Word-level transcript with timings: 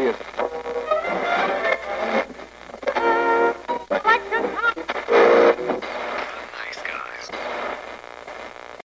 serious. 0.00 0.16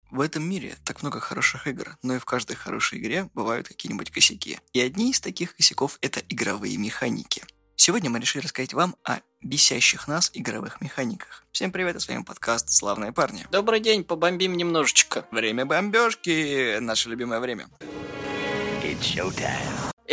В 0.10 0.22
этом 0.22 0.48
мире 0.48 0.76
так 0.86 1.02
много 1.02 1.20
хороших 1.20 1.68
игр, 1.68 1.98
но 2.04 2.16
и 2.16 2.20
в 2.20 2.26
каждой 2.26 2.56
хорошей 2.56 3.00
игре 3.00 3.30
бывают 3.34 3.68
какие-нибудь 3.68 4.12
косяки. 4.12 4.60
И 4.72 4.80
одни 4.80 5.12
из 5.12 5.20
таких 5.20 5.56
косяков– 5.56 5.98
это 6.02 6.22
игровые 6.30 6.78
механики. 6.78 7.44
Сегодня 7.76 8.10
мы 8.10 8.20
решили 8.20 8.44
рассказать 8.44 8.74
вам 8.74 8.96
о 9.04 9.18
бесящих 9.42 10.08
нас 10.08 10.30
игровых 10.34 10.82
механиках. 10.82 11.44
Всем 11.52 11.72
привет, 11.72 12.00
с 12.00 12.08
вами 12.08 12.24
подкаст 12.24 12.70
«Славные 12.70 13.12
парни». 13.12 13.46
Добрый 13.52 13.80
день, 13.80 14.04
побомбим 14.04 14.56
немножечко. 14.56 15.26
Время 15.32 15.66
бомбежки, 15.66 16.78
наше 16.80 17.10
любимое 17.10 17.40
время. 17.40 17.68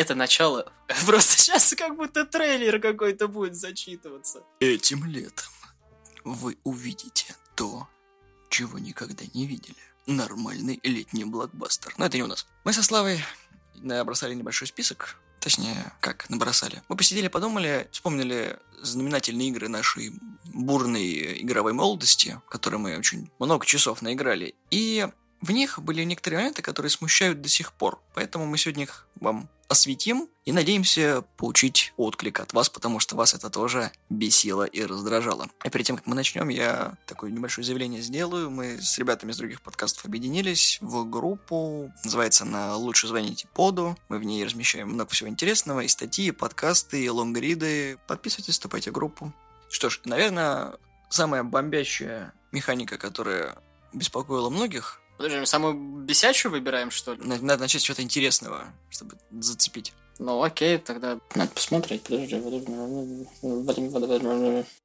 Это 0.01 0.15
начало. 0.15 0.73
Просто 1.07 1.37
сейчас 1.37 1.75
как 1.77 1.95
будто 1.95 2.25
трейлер 2.25 2.81
какой-то 2.81 3.29
будет 3.29 3.55
зачитываться. 3.55 4.43
Этим 4.59 5.05
летом 5.05 5.53
вы 6.25 6.57
увидите 6.65 7.37
то, 7.55 7.87
чего 8.49 8.79
никогда 8.79 9.25
не 9.35 9.47
видели. 9.47 9.77
Нормальный 10.07 10.81
летний 10.83 11.27
блокбастер. 11.27 11.93
Но 11.99 12.07
это 12.07 12.17
не 12.17 12.23
у 12.23 12.29
нас. 12.29 12.47
Мы 12.65 12.73
со 12.73 12.83
Славой 12.83 13.23
набросали 13.75 14.33
небольшой 14.33 14.69
список 14.69 15.19
Точнее, 15.39 15.93
как 16.01 16.29
набросали. 16.29 16.83
Мы 16.89 16.97
посидели, 16.97 17.29
подумали, 17.29 17.89
вспомнили 17.93 18.59
знаменательные 18.83 19.49
игры 19.49 19.69
нашей 19.69 20.13
бурной 20.45 21.41
игровой 21.43 21.73
молодости, 21.73 22.41
которые 22.49 22.79
мы 22.79 22.99
очень 22.99 23.31
много 23.39 23.65
часов 23.65 24.03
наиграли. 24.03 24.55
И 24.71 25.09
в 25.41 25.51
них 25.51 25.79
были 25.79 26.05
некоторые 26.05 26.41
моменты, 26.41 26.61
которые 26.61 26.91
смущают 26.91 27.41
до 27.41 27.49
сих 27.49 27.73
пор. 27.73 28.03
Поэтому 28.15 28.45
мы 28.45 28.59
сегодня 28.59 28.85
их 28.85 29.07
вам 29.15 29.49
осветим 29.71 30.29
и 30.45 30.53
надеемся 30.53 31.23
получить 31.37 31.95
отклик 31.97 32.41
от 32.41 32.53
вас, 32.53 32.69
потому 32.69 32.99
что 32.99 33.15
вас 33.15 33.35
это 33.35 33.51
тоже 33.51 33.93
бесило 34.11 34.65
и 34.65 34.85
раздражало. 34.85 35.49
И 35.65 35.71
перед 35.71 35.87
тем, 35.87 35.97
как 35.97 36.07
мы 36.07 36.17
начнем, 36.17 36.49
я 36.49 36.99
такое 37.07 37.31
небольшое 37.31 37.65
заявление 37.65 38.03
сделаю. 38.03 38.51
Мы 38.51 38.79
с 38.83 38.99
ребятами 38.99 39.31
из 39.31 39.37
других 39.37 39.63
подкастов 39.63 40.05
объединились 40.05 40.79
в 40.81 41.09
группу, 41.09 41.93
называется 42.03 42.43
она 42.45 42.77
«Лучше 42.77 43.07
звоните 43.07 43.47
поду». 43.55 43.97
Мы 44.09 44.19
в 44.19 44.25
ней 44.25 44.45
размещаем 44.45 44.89
много 44.89 45.11
всего 45.11 45.29
интересного, 45.29 45.81
и 45.81 45.89
статьи, 45.89 46.27
и 46.27 46.33
подкасты, 46.33 47.05
и 47.05 47.09
лонгриды. 47.09 47.99
Подписывайтесь, 48.09 48.55
вступайте 48.55 48.91
в 48.91 48.95
группу. 48.95 49.33
Что 49.71 49.89
ж, 49.89 50.01
наверное, 50.05 50.73
самая 51.11 51.45
бомбящая 51.45 52.33
механика, 52.51 52.99
которая 52.99 53.57
беспокоила 53.93 54.51
многих, 54.51 55.01
Подожди, 55.21 55.39
мы 55.39 55.45
самую 55.45 55.75
бесячую 55.75 56.51
выбираем, 56.51 56.91
что 56.91 57.13
ли? 57.13 57.21
надо 57.23 57.59
начать 57.59 57.83
с 57.83 57.85
чего-то 57.85 58.01
интересного, 58.01 58.73
чтобы 58.89 59.19
зацепить. 59.31 59.93
Ну 60.19 60.43
окей, 60.43 60.79
тогда 60.79 61.19
надо 61.35 61.51
посмотреть. 61.51 62.05
Подожди. 62.05 62.37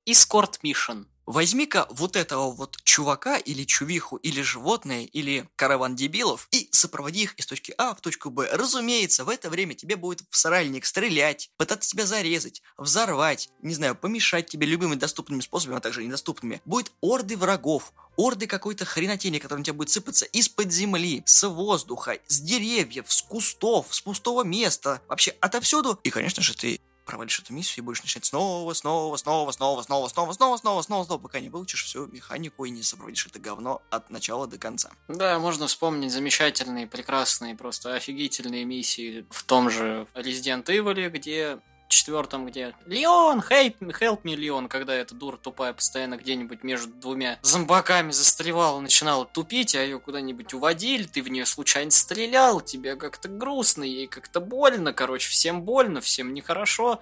Escort 0.06 0.60
Mission. 0.62 1.06
Возьми-ка 1.26 1.88
вот 1.90 2.16
этого 2.16 2.52
вот 2.52 2.78
чувака 2.84 3.38
или 3.38 3.64
чувиху, 3.64 4.18
или 4.18 4.42
животное, 4.42 5.06
или 5.06 5.50
караван 5.56 5.96
дебилов 5.96 6.48
и 6.52 6.70
сопроводи 6.72 7.24
их 7.24 7.34
из 7.36 7.48
точки 7.48 7.74
А 7.78 7.96
в 7.96 8.02
точку 8.02 8.30
Б. 8.30 8.48
Разумеется, 8.52 9.26
в 9.26 9.30
это 9.30 9.50
время 9.50 9.74
тебе 9.74 9.96
будет 9.96 10.24
в 10.30 10.38
саральник 10.38 10.86
стрелять, 10.86 11.50
пытаться 11.58 11.90
тебя 11.90 12.06
зарезать, 12.06 12.62
взорвать, 12.78 13.50
не 13.62 13.74
знаю, 13.74 13.96
помешать 13.96 14.48
тебе 14.48 14.68
любыми 14.68 14.96
доступными 14.96 15.42
способами, 15.42 15.78
а 15.78 15.82
также 15.82 16.04
недоступными. 16.04 16.62
Будет 16.66 16.92
орды 17.02 17.38
врагов, 17.38 17.92
орды 18.18 18.46
какой-то 18.48 18.86
хренотени, 18.86 19.40
которая 19.40 19.60
на 19.60 19.66
тебя 19.66 19.74
будет 19.74 19.90
сыпаться 19.90 20.26
из-под 20.26 20.72
земли, 20.72 21.24
с 21.26 21.48
воздуха, 21.48 22.20
с 22.28 22.40
деревьев, 22.40 23.06
с 23.12 23.22
кустов, 23.24 23.88
с 23.90 24.02
пустого 24.02 24.44
места, 24.44 25.02
вообще 25.08 25.36
отовсюду. 25.42 26.00
И, 26.04 26.12
конечно 26.12 26.44
же, 26.44 26.56
ты 26.56 26.80
провалишь 27.06 27.40
эту 27.40 27.54
миссию 27.54 27.84
и 27.84 27.86
будешь 27.86 28.02
начинать 28.02 28.26
снова, 28.26 28.74
снова, 28.74 29.16
снова, 29.18 29.52
снова, 29.52 29.82
снова, 29.84 30.08
снова, 30.10 30.34
снова, 30.34 30.58
снова, 30.58 30.82
снова, 30.82 31.04
снова, 31.04 31.20
пока 31.20 31.40
не 31.40 31.50
выучишь 31.50 31.86
всю 31.86 32.08
механику 32.08 32.66
и 32.66 32.70
не 32.72 32.84
сопроводишь 32.84 33.28
это 33.28 33.40
говно 33.40 33.82
от 33.90 34.10
начала 34.10 34.48
до 34.48 34.58
конца. 34.58 34.92
Да, 35.08 35.40
можно 35.40 35.68
вспомнить 35.68 36.12
замечательные, 36.12 36.88
прекрасные, 36.88 37.56
просто 37.56 37.96
офигительные 37.96 38.66
миссии 38.66 39.26
в 39.30 39.44
том 39.44 39.70
же 39.70 40.08
Resident 40.14 40.66
Evil, 40.66 41.10
где 41.10 41.60
четвертом, 41.96 42.46
где 42.46 42.76
Леон, 42.86 43.40
help 43.40 43.78
help 43.80 44.22
me, 44.24 44.36
Леон, 44.36 44.68
когда 44.68 44.94
эта 44.94 45.16
дура 45.16 45.38
тупая 45.38 45.74
постоянно 45.74 46.18
где-нибудь 46.18 46.64
между 46.64 46.94
двумя 46.94 47.40
зомбаками 47.42 48.12
застревала, 48.12 48.80
начинала 48.80 49.26
тупить, 49.26 49.76
а 49.76 49.82
ее 49.82 50.00
куда-нибудь 50.00 50.54
уводили, 50.54 51.04
ты 51.04 51.22
в 51.22 51.30
нее 51.30 51.46
случайно 51.46 51.92
стрелял, 51.92 52.62
тебе 52.62 52.96
как-то 52.96 53.28
грустно, 53.28 53.84
ей 53.84 54.08
как-то 54.08 54.40
больно, 54.40 54.94
короче, 54.94 55.30
всем 55.30 55.64
больно, 55.64 56.02
всем 56.02 56.34
нехорошо. 56.34 57.00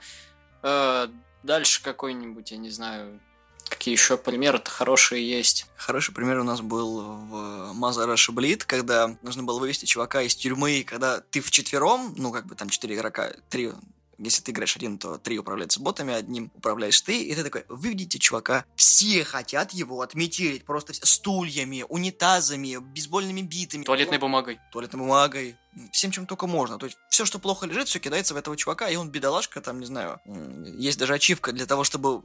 Э, 0.62 1.08
дальше 1.44 1.82
какой-нибудь, 1.84 2.52
я 2.52 2.58
не 2.58 2.70
знаю, 2.70 3.20
Какие 3.70 3.94
еще 3.94 4.18
примеры-то 4.18 4.70
хорошие 4.70 5.28
есть? 5.28 5.66
Хороший 5.76 6.14
пример 6.14 6.40
у 6.40 6.44
нас 6.44 6.62
был 6.62 7.02
в 7.02 7.74
Russia 8.06 8.34
Bleed, 8.34 8.64
когда 8.68 9.16
нужно 9.22 9.44
было 9.44 9.60
вывести 9.60 9.86
чувака 9.86 10.22
из 10.22 10.36
тюрьмы, 10.36 10.84
когда 10.88 11.22
ты 11.22 11.42
в 11.42 11.50
четвером, 11.50 12.14
ну, 12.18 12.32
как 12.32 12.46
бы 12.46 12.56
там 12.56 12.70
четыре 12.70 12.96
игрока, 12.96 13.32
три 13.50 13.72
если 14.18 14.42
ты 14.42 14.52
играешь 14.52 14.76
один, 14.76 14.98
то 14.98 15.18
три 15.18 15.40
управляются 15.40 15.80
ботами, 15.80 16.14
одним 16.14 16.52
управляешь 16.56 17.00
ты, 17.02 17.24
и 17.24 17.36
ты 17.36 17.44
такой, 17.44 17.66
вы 17.70 17.90
видите 17.90 18.20
чувака, 18.20 18.66
все 18.76 19.24
хотят 19.24 19.72
его 19.72 20.02
отметить, 20.02 20.66
просто 20.66 20.94
стульями, 20.94 21.86
унитазами, 21.90 22.78
бейсбольными 22.78 23.42
битами. 23.42 23.84
Туалетной 23.84 24.18
бумагой. 24.18 24.60
Туалетной 24.72 25.00
бумагой, 25.00 25.58
всем, 25.92 26.12
чем 26.12 26.26
только 26.26 26.48
можно. 26.48 26.78
То 26.78 26.86
есть 26.86 26.98
все, 27.10 27.26
что 27.26 27.40
плохо 27.40 27.66
лежит, 27.66 27.88
все 27.88 28.00
кидается 28.00 28.34
в 28.34 28.38
этого 28.38 28.56
чувака, 28.58 28.90
и 28.90 28.96
он 28.96 29.10
бедолашка, 29.10 29.62
там, 29.62 29.80
не 29.80 29.86
знаю, 29.86 30.20
есть 30.78 31.00
даже 31.00 31.14
ачивка 31.14 31.52
для 31.52 31.66
того, 31.66 31.84
чтобы 31.84 32.24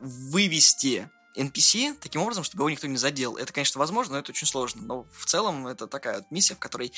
вывести 0.00 1.10
NPC 1.36 1.96
таким 2.00 2.22
образом, 2.22 2.44
чтобы 2.44 2.62
его 2.62 2.70
никто 2.70 2.86
не 2.86 2.96
задел. 2.96 3.36
Это, 3.36 3.52
конечно, 3.52 3.78
возможно, 3.78 4.14
но 4.14 4.18
это 4.18 4.32
очень 4.32 4.46
сложно. 4.46 4.82
Но 4.82 5.06
в 5.12 5.26
целом 5.26 5.66
это 5.66 5.86
такая 5.86 6.18
вот 6.18 6.30
миссия, 6.30 6.54
в 6.54 6.58
которой 6.58 6.92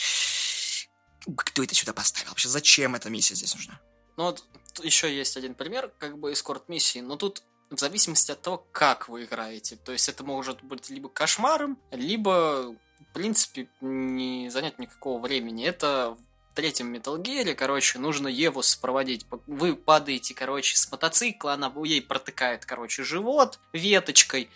кто 1.36 1.62
это 1.62 1.74
сюда 1.74 1.92
поставил? 1.92 2.30
Вообще 2.30 2.48
зачем 2.48 2.94
эта 2.94 3.10
миссия 3.10 3.34
здесь 3.34 3.54
нужна? 3.54 3.80
Ну 4.16 4.24
вот 4.24 4.44
еще 4.82 5.14
есть 5.14 5.36
один 5.36 5.54
пример, 5.54 5.90
как 5.98 6.18
бы 6.18 6.32
эскорт 6.32 6.68
миссии, 6.68 7.00
но 7.00 7.16
тут 7.16 7.42
в 7.70 7.78
зависимости 7.78 8.30
от 8.30 8.42
того, 8.42 8.64
как 8.72 9.08
вы 9.08 9.24
играете. 9.24 9.76
То 9.76 9.92
есть 9.92 10.08
это 10.08 10.24
может 10.24 10.62
быть 10.62 10.90
либо 10.90 11.08
кошмаром, 11.08 11.78
либо, 11.90 12.74
в 13.00 13.12
принципе, 13.14 13.68
не 13.80 14.50
занять 14.50 14.78
никакого 14.78 15.20
времени. 15.20 15.64
Это 15.64 16.16
в 16.50 16.54
третьем 16.54 16.94
Metal 16.94 17.20
Gear, 17.20 17.54
короче, 17.54 17.98
нужно 17.98 18.28
Еву 18.28 18.62
сопроводить. 18.62 19.26
Вы 19.46 19.74
падаете, 19.74 20.34
короче, 20.34 20.76
с 20.76 20.90
мотоцикла, 20.90 21.54
она 21.54 21.72
ей 21.84 22.02
протыкает, 22.02 22.66
короче, 22.66 23.04
живот 23.04 23.58
веточкой. 23.72 24.50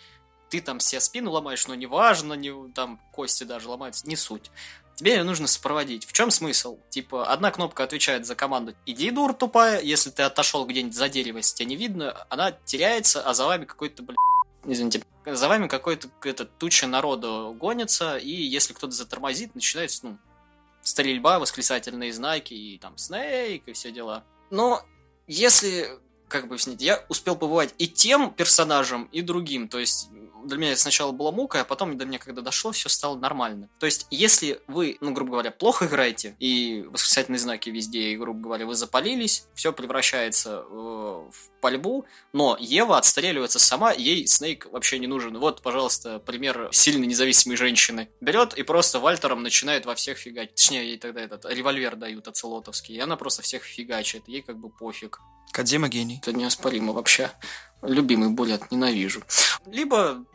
Ты 0.49 0.61
там 0.61 0.79
себе 0.79 1.01
спину 1.01 1.31
ломаешь, 1.31 1.67
но 1.67 1.75
неважно, 1.75 2.33
не, 2.33 2.71
там 2.71 3.01
кости 3.11 3.43
даже 3.43 3.67
ломаются, 3.67 4.07
не 4.07 4.15
суть 4.15 4.49
тебе 4.97 5.15
ее 5.15 5.23
нужно 5.23 5.47
сопроводить. 5.47 6.05
В 6.05 6.11
чем 6.11 6.31
смысл? 6.31 6.79
Типа, 6.89 7.31
одна 7.31 7.51
кнопка 7.51 7.83
отвечает 7.83 8.25
за 8.25 8.35
команду 8.35 8.73
«иди, 8.85 9.11
дур 9.11 9.33
тупая», 9.33 9.79
если 9.79 10.09
ты 10.09 10.23
отошел 10.23 10.65
где-нибудь 10.65 10.95
за 10.95 11.07
дерево, 11.07 11.37
если 11.37 11.55
тебя 11.55 11.69
не 11.69 11.75
видно, 11.75 12.25
она 12.29 12.51
теряется, 12.51 13.21
а 13.21 13.33
за 13.33 13.45
вами 13.45 13.65
какой-то, 13.65 14.01
блин, 14.01 14.17
извините, 14.65 15.03
за 15.25 15.47
вами 15.47 15.67
какой-то 15.67 16.09
это, 16.23 16.45
туча 16.45 16.87
народу 16.87 17.55
гонится, 17.55 18.17
и 18.17 18.31
если 18.31 18.73
кто-то 18.73 18.93
затормозит, 18.93 19.53
начинается, 19.53 20.07
ну, 20.07 20.17
стрельба, 20.81 21.37
восклицательные 21.37 22.11
знаки, 22.11 22.55
и 22.55 22.79
там 22.79 22.97
Снейк, 22.97 23.67
и 23.67 23.73
все 23.73 23.91
дела. 23.91 24.23
Но 24.49 24.81
если 25.27 25.99
как 26.27 26.47
бы 26.47 26.55
объяснить, 26.55 26.81
я 26.81 27.03
успел 27.09 27.35
побывать 27.35 27.73
и 27.77 27.87
тем 27.87 28.31
персонажем, 28.31 29.09
и 29.11 29.21
другим. 29.21 29.67
То 29.67 29.79
есть 29.79 30.09
для 30.47 30.57
меня 30.57 30.75
сначала 30.75 31.11
было 31.11 31.31
мука, 31.31 31.61
а 31.61 31.65
потом 31.65 31.97
до 31.97 32.05
меня, 32.05 32.19
когда 32.19 32.41
дошло, 32.41 32.71
все 32.71 32.89
стало 32.89 33.17
нормально. 33.17 33.69
То 33.79 33.85
есть, 33.85 34.07
если 34.09 34.61
вы, 34.67 34.97
ну, 35.01 35.11
грубо 35.11 35.31
говоря, 35.31 35.51
плохо 35.51 35.85
играете, 35.85 36.35
и 36.39 36.85
восклицательные 36.89 37.39
знаки 37.39 37.69
везде, 37.69 38.11
и, 38.11 38.17
грубо 38.17 38.39
говоря, 38.39 38.65
вы 38.65 38.75
запалились, 38.75 39.45
все 39.53 39.73
превращается 39.73 40.63
э, 40.65 40.71
в 40.71 41.49
пальбу, 41.61 42.05
но 42.33 42.57
Ева 42.59 42.97
отстреливается 42.97 43.59
сама, 43.59 43.91
ей 43.91 44.25
Снейк 44.27 44.67
вообще 44.71 44.99
не 44.99 45.07
нужен. 45.07 45.37
Вот, 45.37 45.61
пожалуйста, 45.61 46.19
пример 46.19 46.69
сильной 46.71 47.07
независимой 47.07 47.57
женщины. 47.57 48.09
Берет 48.21 48.53
и 48.53 48.63
просто 48.63 48.99
Вальтером 48.99 49.43
начинает 49.43 49.85
во 49.85 49.95
всех 49.95 50.17
фигачить. 50.17 50.55
Точнее, 50.55 50.87
ей 50.87 50.97
тогда 50.97 51.21
этот 51.21 51.45
револьвер 51.45 51.95
дают 51.95 52.27
оцелотовский, 52.27 52.95
и 52.95 52.99
она 52.99 53.15
просто 53.17 53.41
всех 53.41 53.63
фигачит, 53.63 54.27
ей 54.27 54.41
как 54.41 54.57
бы 54.57 54.69
пофиг. 54.69 55.19
Кадзима 55.51 55.89
гений. 55.89 56.16
Это 56.17 56.33
неоспоримо 56.33 56.93
вообще. 56.93 57.31
Любимый 57.81 58.29
булет, 58.29 58.71
ненавижу. 58.71 59.23
Либо 59.65 60.25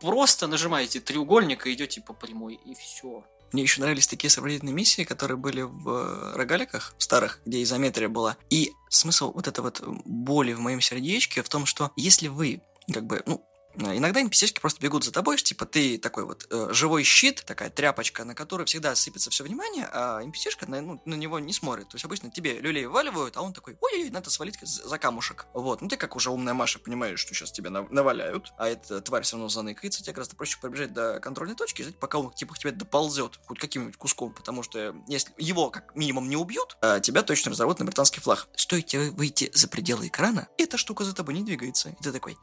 просто 0.00 0.46
нажимаете 0.46 1.00
треугольник 1.00 1.66
и 1.66 1.72
идете 1.72 2.00
по 2.00 2.12
прямой, 2.12 2.54
и 2.64 2.74
все. 2.74 3.24
Мне 3.52 3.62
еще 3.62 3.80
нравились 3.80 4.06
такие 4.06 4.30
сопроводительные 4.30 4.74
миссии, 4.74 5.04
которые 5.04 5.38
были 5.38 5.62
в 5.62 6.34
рогаликах 6.34 6.94
старых, 6.98 7.40
где 7.46 7.62
изометрия 7.62 8.08
была. 8.08 8.36
И 8.50 8.72
смысл 8.90 9.32
вот 9.32 9.48
этой 9.48 9.60
вот 9.60 9.82
боли 10.04 10.52
в 10.52 10.60
моем 10.60 10.80
сердечке 10.80 11.42
в 11.42 11.48
том, 11.48 11.64
что 11.64 11.92
если 11.96 12.28
вы 12.28 12.60
как 12.92 13.06
бы, 13.06 13.22
ну, 13.26 13.42
Э, 13.57 13.57
Иногда 13.78 14.20
NPC-шки 14.22 14.60
просто 14.60 14.80
бегут 14.80 15.04
за 15.04 15.12
тобой, 15.12 15.36
типа 15.36 15.64
ты 15.66 15.98
такой 15.98 16.24
вот 16.24 16.46
э, 16.50 16.68
живой 16.72 17.04
щит, 17.04 17.44
такая 17.46 17.70
тряпочка, 17.70 18.24
на 18.24 18.34
которую 18.34 18.66
всегда 18.66 18.94
сыпется 18.94 19.30
все 19.30 19.44
внимание, 19.44 19.88
а 19.92 20.20
NPC-шка 20.22 20.68
на, 20.68 20.80
ну, 20.80 21.02
на 21.04 21.14
него 21.14 21.38
не 21.38 21.52
смотрит. 21.52 21.88
То 21.88 21.94
есть 21.94 22.04
обычно 22.04 22.30
тебе 22.30 22.58
люлей 22.58 22.86
вываливают, 22.86 23.36
а 23.36 23.42
он 23.42 23.52
такой, 23.52 23.76
ой-ой, 23.80 24.10
надо 24.10 24.30
свалить 24.30 24.58
за 24.60 24.98
камушек. 24.98 25.46
Вот, 25.54 25.80
ну 25.80 25.88
ты 25.88 25.96
как 25.96 26.16
уже 26.16 26.30
умная 26.30 26.54
Маша 26.54 26.78
понимаешь, 26.78 27.20
что 27.20 27.34
сейчас 27.34 27.52
тебя 27.52 27.70
нав- 27.70 27.90
наваляют, 27.90 28.52
а 28.58 28.68
эта 28.68 29.00
тварь 29.00 29.22
все 29.22 29.36
равно 29.36 29.48
заныкается, 29.48 30.02
тебе 30.02 30.14
гораздо 30.14 30.36
проще 30.36 30.58
пробежать 30.60 30.92
до 30.92 31.20
контрольной 31.20 31.54
точки 31.54 31.82
и 31.82 31.92
пока 31.92 32.18
он 32.18 32.32
типа 32.32 32.54
к 32.54 32.58
тебе 32.58 32.72
доползет 32.72 33.38
хоть 33.46 33.58
каким-нибудь 33.58 33.96
куском, 33.96 34.32
потому 34.32 34.62
что 34.62 34.94
если 35.06 35.32
его 35.38 35.70
как 35.70 35.94
минимум 35.94 36.28
не 36.28 36.36
убьют, 36.36 36.76
а 36.80 37.00
тебя 37.00 37.22
точно 37.22 37.52
разорвут 37.52 37.78
на 37.78 37.84
британский 37.84 38.20
флаг. 38.20 38.48
Стоит 38.56 38.86
тебе 38.86 39.10
выйти 39.10 39.50
за 39.54 39.68
пределы 39.68 40.08
экрана, 40.08 40.48
эта 40.58 40.76
штука 40.76 41.04
за 41.04 41.14
тобой 41.14 41.34
не 41.34 41.42
двигается. 41.42 41.90
И 41.90 42.02
ты 42.02 42.12
такой, 42.12 42.36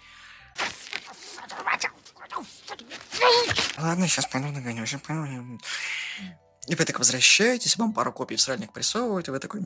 Ладно, 3.77 4.07
сейчас 4.07 4.25
пойду 4.25 4.51
догоню, 4.53 4.85
сейчас 4.85 5.01
пойду. 5.01 5.59
И 6.67 6.73
вы 6.73 6.83
так 6.83 6.97
возвращаетесь, 6.97 7.77
вам 7.77 7.93
пару 7.93 8.11
копий 8.11 8.35
в 8.35 8.41
сральник 8.41 8.73
прессовывают, 8.73 9.27
и 9.27 9.31
вы 9.31 9.39
такой... 9.39 9.61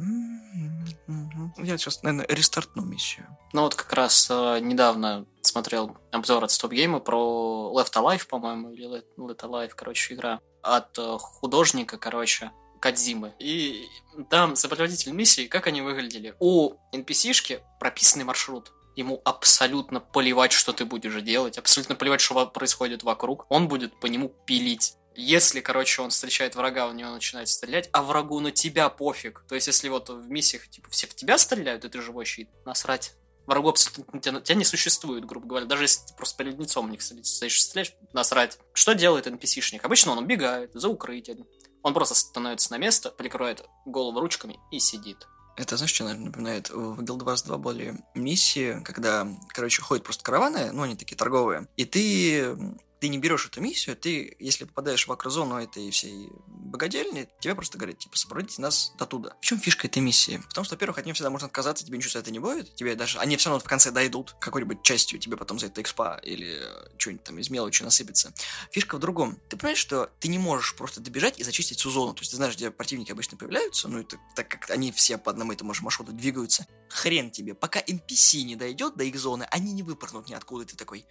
Я 1.58 1.78
сейчас, 1.78 2.04
наверное, 2.04 2.26
рестартну 2.28 2.84
миссию. 2.84 3.26
Ну 3.54 3.62
вот 3.62 3.76
как 3.76 3.94
раз 3.94 4.28
э, 4.30 4.60
недавно 4.60 5.26
смотрел 5.42 5.98
обзор 6.12 6.44
от 6.44 6.50
Stop 6.50 6.72
Game 6.72 7.00
про 7.00 7.72
Left 7.74 7.94
Alive, 7.94 8.28
по-моему, 8.28 8.72
или 8.72 9.04
Let 9.18 9.40
Alive, 9.40 9.72
короче, 9.76 10.14
игра. 10.14 10.40
От 10.62 10.98
художника, 11.20 11.98
короче, 11.98 12.52
Кадзимы. 12.80 13.34
И 13.40 13.88
там 14.30 14.56
сопроводитель 14.56 15.12
миссии, 15.12 15.48
как 15.48 15.68
они 15.68 15.82
выглядели. 15.82 16.36
У 16.40 16.74
NPC-шки 16.94 17.62
прописанный 17.80 18.26
маршрут. 18.26 18.72
Ему 19.00 19.22
абсолютно 19.24 20.02
плевать, 20.02 20.52
что 20.52 20.74
ты 20.74 20.84
будешь 20.84 21.22
делать, 21.22 21.58
абсолютно 21.58 21.96
плевать, 21.96 22.20
что 22.20 22.46
происходит 22.48 23.02
вокруг. 23.02 23.46
Он 23.48 23.70
будет 23.70 23.98
по 23.98 24.08
нему 24.08 24.28
пилить. 24.46 24.96
Если, 25.16 25.62
короче, 25.62 26.02
он 26.02 26.10
встречает 26.10 26.56
врага, 26.56 26.86
в 26.86 26.94
него 26.94 27.12
начинает 27.12 27.48
стрелять, 27.48 27.88
а 27.94 28.04
врагу 28.04 28.42
на 28.42 28.52
тебя 28.52 28.90
пофиг. 28.90 29.46
То 29.48 29.56
есть, 29.56 29.68
если 29.68 29.88
вот 29.88 30.10
в 30.10 30.30
миссиях, 30.30 30.68
типа, 30.68 30.90
все 30.90 31.08
в 31.08 31.16
тебя 31.16 31.38
стреляют, 31.38 31.86
и 31.86 31.90
ты 31.90 32.02
живой 32.02 32.26
щит, 32.26 32.50
насрать. 32.66 33.14
Врагу 33.46 33.70
абсолютно 33.70 34.20
тебя, 34.20 34.42
тебя 34.42 34.56
не 34.56 34.66
существует, 34.66 35.24
грубо 35.24 35.48
говоря. 35.48 35.66
Даже 35.66 35.86
если 35.86 36.06
ты 36.06 36.14
просто 36.16 36.44
перед 36.44 36.60
лицом 36.60 36.92
них 36.92 37.02
стоишь, 37.02 37.64
стреляешь, 37.64 37.94
насрать. 38.12 38.60
Что 38.74 38.96
делает 38.96 39.28
NPC-шник? 39.28 39.80
Обычно 39.82 40.12
он 40.12 40.18
убегает 40.18 40.72
за 40.74 40.90
укрытием. 40.90 41.48
Он 41.84 41.94
просто 41.94 42.16
становится 42.16 42.74
на 42.74 42.78
место, 42.78 43.12
прикрывает 43.12 43.64
голову 43.86 44.20
ручками 44.20 44.60
и 44.74 44.80
сидит. 44.80 45.26
Это, 45.60 45.76
знаешь, 45.76 45.94
что 45.94 46.08
напоминает? 46.14 46.70
В 46.70 47.02
Guild 47.02 47.26
Wars 47.26 47.46
2 47.46 47.58
были 47.58 48.02
миссии, 48.16 48.82
когда, 48.86 49.28
короче, 49.50 49.82
ходят 49.82 50.06
просто 50.06 50.24
караваны, 50.24 50.72
ну, 50.72 50.84
они 50.84 50.96
такие 50.96 51.18
торговые, 51.18 51.68
и 51.76 51.84
ты, 51.84 52.56
ты 53.02 53.10
не 53.10 53.18
берешь 53.18 53.46
эту 53.46 53.60
миссию, 53.60 53.98
ты, 53.98 54.38
если 54.40 54.64
попадаешь 54.64 55.06
в 55.06 55.12
акрозону 55.12 55.58
этой 55.58 55.92
всей 55.92 56.30
богадельни, 56.70 57.28
тебе 57.40 57.56
просто 57.56 57.78
говорят, 57.78 58.00
типа, 58.00 58.18
сопроводите 58.18 58.62
нас 58.62 58.94
до 58.98 59.06
туда. 59.06 59.36
В 59.42 59.46
чем 59.46 59.60
фишка 59.60 59.88
этой 59.88 60.00
миссии? 60.00 60.42
Потому 60.48 60.66
что, 60.66 60.76
во-первых, 60.76 60.98
от 60.98 61.06
нее 61.06 61.14
всегда 61.14 61.30
можно 61.30 61.48
отказаться, 61.48 61.86
тебе 61.86 61.98
ничего 61.98 62.12
за 62.12 62.20
это 62.20 62.32
не 62.32 62.40
будет, 62.40 62.76
тебе 62.76 62.96
даже, 62.96 63.20
они 63.20 63.38
все 63.38 63.50
равно 63.50 63.64
в 63.64 63.68
конце 63.68 63.92
дойдут 63.92 64.36
какой-нибудь 64.40 64.84
частью, 64.84 65.20
тебе 65.20 65.38
потом 65.38 65.60
за 65.60 65.68
это 65.68 65.82
экспа 65.82 66.20
или 66.24 66.62
что-нибудь 66.98 67.24
там 67.24 67.40
из 67.40 67.50
мелочи 67.50 67.84
насыпется. 67.84 68.34
Фишка 68.72 68.98
в 68.98 69.00
другом. 69.00 69.40
Ты 69.50 69.58
понимаешь, 69.58 69.80
что 69.80 70.10
ты 70.20 70.28
не 70.28 70.38
можешь 70.38 70.76
просто 70.76 71.02
добежать 71.02 71.40
и 71.40 71.44
зачистить 71.44 71.80
всю 71.80 71.90
зону. 71.90 72.14
То 72.14 72.22
есть 72.22 72.32
ты 72.32 72.38
знаешь, 72.38 72.56
где 72.56 72.72
противники 72.72 73.12
обычно 73.12 73.38
появляются, 73.38 73.88
ну, 73.88 74.00
это, 74.00 74.18
так 74.36 74.48
как 74.48 74.70
они 74.70 74.92
все 74.92 75.18
по 75.18 75.32
одному 75.32 75.52
этому 75.52 75.74
же 75.74 75.84
маршруту 75.84 76.12
двигаются. 76.12 76.68
Хрен 76.90 77.32
тебе. 77.32 77.54
Пока 77.54 77.80
NPC 77.82 78.42
не 78.44 78.56
дойдет 78.56 78.96
до 78.96 79.04
их 79.04 79.18
зоны, 79.20 79.48
они 79.52 79.74
не 79.74 79.84
выпрыгнут 79.84 80.30
ниоткуда. 80.30 80.66
Ты 80.66 80.76
такой... 80.76 81.06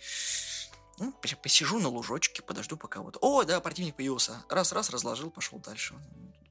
Ну, 0.98 1.14
пос- 1.22 1.36
посижу 1.40 1.78
на 1.78 1.88
лужочке, 1.88 2.42
подожду 2.42 2.76
пока 2.76 3.00
вот... 3.00 3.16
О, 3.20 3.44
да, 3.44 3.60
противник 3.60 3.96
появился. 3.96 4.44
Раз-раз, 4.48 4.90
разложил, 4.90 5.30
пошел 5.30 5.58
дальше. 5.58 5.94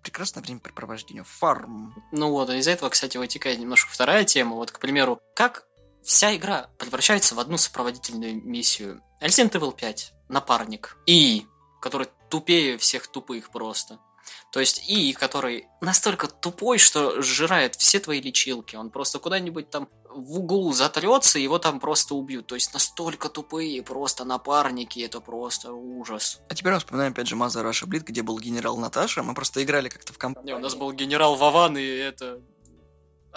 Прекрасное 0.02 0.42
времяпрепровождение. 0.42 1.24
Фарм. 1.24 1.94
Ну 2.12 2.32
вот, 2.32 2.50
из-за 2.50 2.72
этого, 2.72 2.90
кстати, 2.90 3.18
вытекает 3.18 3.60
немножко 3.60 3.92
вторая 3.92 4.24
тема. 4.24 4.56
Вот, 4.56 4.72
к 4.72 4.80
примеру, 4.80 5.20
как 5.36 5.66
вся 6.04 6.36
игра 6.36 6.70
превращается 6.78 7.36
в 7.36 7.40
одну 7.40 7.58
сопроводительную 7.58 8.42
миссию. 8.42 9.02
Resident 9.22 9.52
Evil 9.52 9.76
5, 9.76 10.14
напарник. 10.30 10.98
И, 11.06 11.46
который 11.82 12.08
тупее 12.30 12.78
всех 12.78 13.08
тупых 13.08 13.50
просто. 13.52 14.00
То 14.52 14.60
есть 14.60 14.90
И, 14.90 15.14
который 15.14 15.68
настолько 15.82 16.28
тупой, 16.28 16.78
что 16.78 17.22
сжирает 17.22 17.76
все 17.76 18.00
твои 18.00 18.22
лечилки. 18.22 18.76
Он 18.76 18.90
просто 18.90 19.20
куда-нибудь 19.20 19.70
там 19.70 19.90
в 20.10 20.40
углу 20.40 20.72
затрется, 20.74 21.38
его 21.38 21.60
там 21.60 21.80
просто 21.80 22.16
убьют. 22.16 22.48
То 22.48 22.56
есть 22.56 22.74
настолько 22.74 23.30
тупые 23.30 23.84
просто 23.84 24.26
напарники, 24.26 25.00
это 25.00 25.20
просто 25.20 25.72
ужас. 25.72 26.40
А 26.50 26.56
теперь 26.56 26.74
мы 26.74 26.80
вспоминаем 26.80 27.12
опять 27.12 27.28
же 27.28 27.36
Маза 27.36 27.62
Раша 27.62 27.86
Блит, 27.86 28.04
где 28.04 28.24
был 28.24 28.40
генерал 28.40 28.78
Наташа. 28.78 29.22
Мы 29.22 29.34
просто 29.34 29.64
играли 29.64 29.90
как-то 29.90 30.14
в 30.14 30.18
комп... 30.18 30.40
Не, 30.44 30.56
у 30.56 30.60
нас 30.60 30.76
был 30.76 30.92
генерал 30.92 31.36
Вован, 31.36 31.78
и 31.78 31.86
это... 31.86 32.42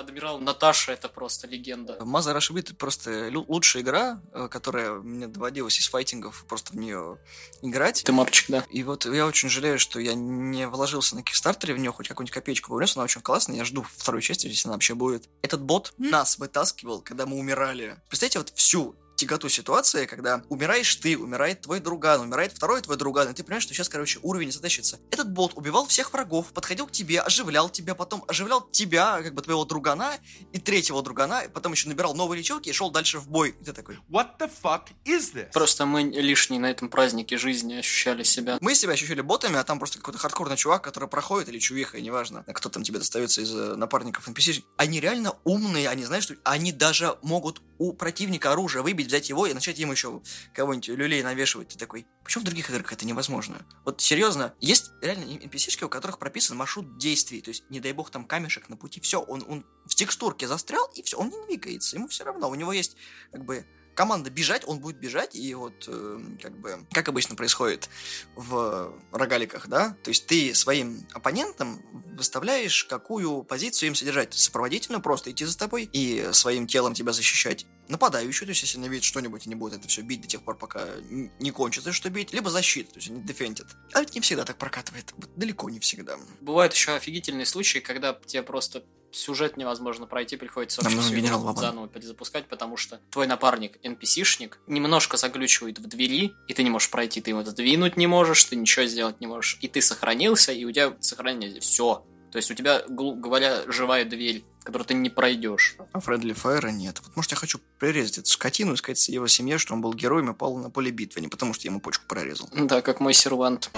Адмирал 0.00 0.38
Наташа, 0.40 0.92
это 0.92 1.08
просто 1.08 1.46
легенда. 1.46 1.96
Маза 2.04 2.32
Раша 2.32 2.52
Блит 2.52 2.76
просто 2.76 3.30
лучшая 3.32 3.82
игра, 3.82 4.20
э, 4.32 4.48
которая 4.50 4.94
мне 4.94 5.26
доводилось 5.26 5.78
из 5.78 5.88
файтингов 5.88 6.44
просто 6.48 6.72
в 6.72 6.76
нее 6.76 7.18
играть. 7.62 8.02
Ты 8.04 8.12
мапчик, 8.12 8.46
да? 8.48 8.64
И 8.70 8.82
вот 8.82 9.04
я 9.06 9.26
очень 9.26 9.48
жалею, 9.48 9.78
что 9.78 10.00
я 10.00 10.14
не 10.14 10.66
вложился 10.66 11.14
на 11.14 11.22
Кикстартере 11.22 11.74
в 11.74 11.78
нее, 11.78 11.92
хоть 11.92 12.08
какую-нибудь 12.08 12.34
копеечку 12.34 12.72
бы 12.72 12.78
внес, 12.78 12.96
она 12.96 13.04
очень 13.04 13.20
классная, 13.20 13.56
я 13.56 13.64
жду 13.64 13.82
второй 13.82 14.22
части, 14.22 14.46
если 14.46 14.68
она 14.68 14.74
вообще 14.74 14.94
будет. 14.94 15.28
Этот 15.42 15.62
бот 15.62 15.92
нас 15.98 16.38
вытаскивал, 16.38 17.00
когда 17.00 17.26
мы 17.26 17.38
умирали. 17.38 17.96
Представляете, 18.08 18.38
вот 18.40 18.52
всю 18.54 18.96
тяготу 19.20 19.48
ситуации, 19.50 20.06
когда 20.06 20.42
умираешь 20.48 20.96
ты, 20.96 21.16
умирает 21.18 21.60
твой 21.60 21.80
друган, 21.80 22.22
умирает 22.22 22.52
второй 22.52 22.80
твой 22.80 22.96
друган, 22.96 23.28
и 23.28 23.34
ты 23.34 23.42
понимаешь, 23.42 23.64
что 23.64 23.74
сейчас, 23.74 23.88
короче, 23.88 24.18
уровень 24.22 24.50
затащится. 24.50 24.98
Этот 25.10 25.30
бот 25.30 25.52
убивал 25.56 25.86
всех 25.86 26.12
врагов, 26.12 26.52
подходил 26.54 26.86
к 26.86 26.92
тебе, 26.92 27.20
оживлял 27.20 27.68
тебя, 27.68 27.94
потом 27.94 28.24
оживлял 28.28 28.66
тебя, 28.70 29.22
как 29.22 29.34
бы 29.34 29.42
твоего 29.42 29.64
другана, 29.66 30.14
и 30.52 30.58
третьего 30.58 31.02
другана, 31.02 31.42
и 31.42 31.48
потом 31.48 31.72
еще 31.72 31.88
набирал 31.88 32.14
новые 32.14 32.38
лечилки 32.38 32.70
и 32.70 32.72
шел 32.72 32.90
дальше 32.90 33.18
в 33.18 33.28
бой. 33.28 33.54
И 33.60 33.64
ты 33.64 33.72
такой, 33.72 33.98
What 34.08 34.38
the 34.38 34.50
fuck 34.62 34.84
is 35.04 35.34
this? 35.34 35.52
Просто 35.52 35.84
мы 35.84 36.02
лишние 36.02 36.60
на 36.60 36.70
этом 36.70 36.88
празднике 36.88 37.36
жизни 37.36 37.74
ощущали 37.74 38.22
себя. 38.22 38.56
Мы 38.60 38.74
себя 38.74 38.94
ощущали 38.94 39.20
ботами, 39.20 39.58
а 39.58 39.64
там 39.64 39.78
просто 39.78 39.98
какой-то 39.98 40.18
хардкорный 40.18 40.56
чувак, 40.56 40.82
который 40.82 41.08
проходит, 41.08 41.50
или 41.50 41.58
чувиха, 41.58 42.00
неважно, 42.00 42.44
кто 42.54 42.70
там 42.70 42.82
тебе 42.82 42.98
достается 42.98 43.42
из 43.42 43.54
э, 43.54 43.74
напарников 43.76 44.28
NPC. 44.28 44.64
Они 44.78 44.98
реально 44.98 45.34
умные, 45.44 45.88
они 45.90 46.04
знают, 46.04 46.24
что 46.24 46.36
они 46.44 46.72
даже 46.72 47.18
могут 47.22 47.60
у 47.80 47.94
противника 47.94 48.52
оружие 48.52 48.82
выбить, 48.82 49.06
взять 49.06 49.30
его 49.30 49.46
и 49.46 49.54
начать 49.54 49.78
ему 49.78 49.92
еще 49.92 50.20
кого-нибудь 50.52 50.88
люлей 50.88 51.22
навешивать. 51.22 51.68
Ты 51.68 51.78
такой, 51.78 52.06
почему 52.22 52.42
в 52.42 52.44
других 52.44 52.68
играх 52.68 52.92
это 52.92 53.06
невозможно? 53.06 53.64
Вот 53.86 54.02
серьезно, 54.02 54.54
есть 54.60 54.90
реально 55.00 55.24
NPC-шки, 55.24 55.84
у 55.84 55.88
которых 55.88 56.18
прописан 56.18 56.58
маршрут 56.58 56.98
действий, 56.98 57.40
то 57.40 57.48
есть, 57.48 57.64
не 57.70 57.80
дай 57.80 57.92
бог, 57.92 58.10
там 58.10 58.26
камешек 58.26 58.68
на 58.68 58.76
пути, 58.76 59.00
все, 59.00 59.18
он, 59.18 59.42
он 59.48 59.64
в 59.86 59.94
текстурке 59.94 60.46
застрял, 60.46 60.90
и 60.94 61.02
все, 61.02 61.16
он 61.16 61.30
не 61.30 61.46
двигается, 61.46 61.96
ему 61.96 62.08
все 62.08 62.24
равно, 62.24 62.50
у 62.50 62.54
него 62.54 62.74
есть, 62.74 62.98
как 63.32 63.46
бы, 63.46 63.64
команда 64.00 64.30
бежать, 64.30 64.62
он 64.66 64.78
будет 64.78 64.96
бежать, 64.96 65.34
и 65.36 65.54
вот, 65.54 65.84
э, 65.86 66.20
как 66.40 66.58
бы, 66.58 66.86
как 66.90 67.10
обычно 67.10 67.36
происходит 67.36 67.90
в 68.34 68.94
рогаликах, 69.12 69.68
да, 69.68 69.94
то 70.02 70.08
есть 70.08 70.26
ты 70.26 70.54
своим 70.54 71.06
оппонентам 71.12 71.82
выставляешь, 72.16 72.84
какую 72.84 73.42
позицию 73.42 73.88
им 73.88 73.94
содержать, 73.94 74.32
сопроводительную, 74.32 75.02
просто 75.02 75.30
идти 75.30 75.44
за 75.44 75.58
тобой 75.58 75.86
и 75.92 76.30
своим 76.32 76.66
телом 76.66 76.94
тебя 76.94 77.12
защищать. 77.12 77.66
Нападающую, 77.90 78.46
то 78.46 78.50
есть 78.50 78.62
если 78.62 78.78
видят 78.88 79.04
что-нибудь, 79.04 79.46
они 79.46 79.56
будут 79.56 79.80
это 79.80 79.88
все 79.88 80.02
бить 80.02 80.22
до 80.22 80.28
тех 80.28 80.42
пор, 80.42 80.56
пока 80.56 80.86
не 81.10 81.50
кончится, 81.50 81.92
что 81.92 82.08
бить, 82.08 82.32
либо 82.32 82.48
защита, 82.48 82.92
то 82.92 82.98
есть 82.98 83.10
они 83.10 83.20
дефендят. 83.22 83.66
А 83.92 84.02
это 84.02 84.12
не 84.14 84.20
всегда 84.20 84.44
так 84.44 84.56
прокатывает, 84.56 85.12
далеко 85.36 85.68
не 85.70 85.80
всегда. 85.80 86.16
Бывают 86.40 86.72
еще 86.72 86.92
офигительные 86.92 87.46
случаи, 87.46 87.80
когда 87.80 88.18
тебе 88.26 88.42
просто 88.42 88.84
сюжет 89.12 89.56
невозможно 89.56 90.06
пройти, 90.06 90.36
приходится 90.36 90.82
вообще 90.82 91.00
всю 91.00 91.14
генерал 91.14 91.56
заново 91.56 91.88
перезапускать, 91.88 92.46
потому 92.48 92.76
что 92.76 93.00
твой 93.10 93.26
напарник, 93.26 93.76
NPC-шник, 93.84 94.58
немножко 94.66 95.16
заглючивает 95.16 95.78
в 95.78 95.86
двери, 95.86 96.32
и 96.48 96.54
ты 96.54 96.62
не 96.62 96.70
можешь 96.70 96.90
пройти, 96.90 97.20
ты 97.20 97.30
его 97.30 97.42
сдвинуть 97.44 97.96
не 97.96 98.06
можешь, 98.06 98.44
ты 98.44 98.56
ничего 98.56 98.86
сделать 98.86 99.20
не 99.20 99.26
можешь, 99.26 99.58
и 99.60 99.68
ты 99.68 99.82
сохранился, 99.82 100.52
и 100.52 100.64
у 100.64 100.70
тебя 100.70 100.96
сохранение 101.00 101.60
все. 101.60 102.04
То 102.30 102.36
есть 102.38 102.50
у 102.50 102.54
тебя, 102.54 102.82
грубо 102.88 103.20
говоря, 103.20 103.62
живая 103.66 104.04
дверь, 104.04 104.44
которую 104.62 104.86
ты 104.86 104.94
не 104.94 105.10
пройдешь. 105.10 105.76
А 105.92 106.00
Фредли 106.00 106.32
Файра 106.32 106.68
нет. 106.68 107.00
Вот 107.04 107.16
может 107.16 107.32
я 107.32 107.36
хочу 107.36 107.58
прирезать 107.78 108.18
эту 108.18 108.28
скотину 108.28 108.74
и 108.74 108.76
сказать 108.76 109.08
его 109.08 109.26
семье, 109.26 109.58
что 109.58 109.74
он 109.74 109.80
был 109.80 109.92
героем 109.94 110.30
и 110.30 110.34
пал 110.34 110.56
на 110.56 110.70
поле 110.70 110.92
битвы, 110.92 111.18
а 111.18 111.22
не 111.22 111.28
потому 111.28 111.54
что 111.54 111.66
я 111.66 111.70
ему 111.70 111.80
почку 111.80 112.04
прорезал. 112.06 112.48
Да, 112.54 112.82
как 112.82 113.00
мой 113.00 113.14
сервант. 113.14 113.70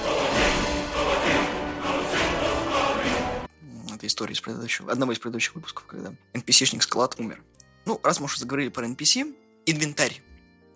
Это 3.95 4.07
история 4.07 4.35
из 4.35 4.41
предыдущего, 4.41 4.91
одного 4.93 5.13
из 5.13 5.19
предыдущих 5.19 5.55
выпусков, 5.55 5.87
когда 5.87 6.13
NPC-шник 6.35 6.83
Склад 6.83 7.15
умер. 7.19 7.43
Ну, 7.87 8.01
раз 8.03 8.21
мы 8.21 8.27
уже 8.27 8.39
заговорили 8.39 8.69
про 8.69 8.87
NPC, 8.87 9.35
инвентарь. 9.65 10.21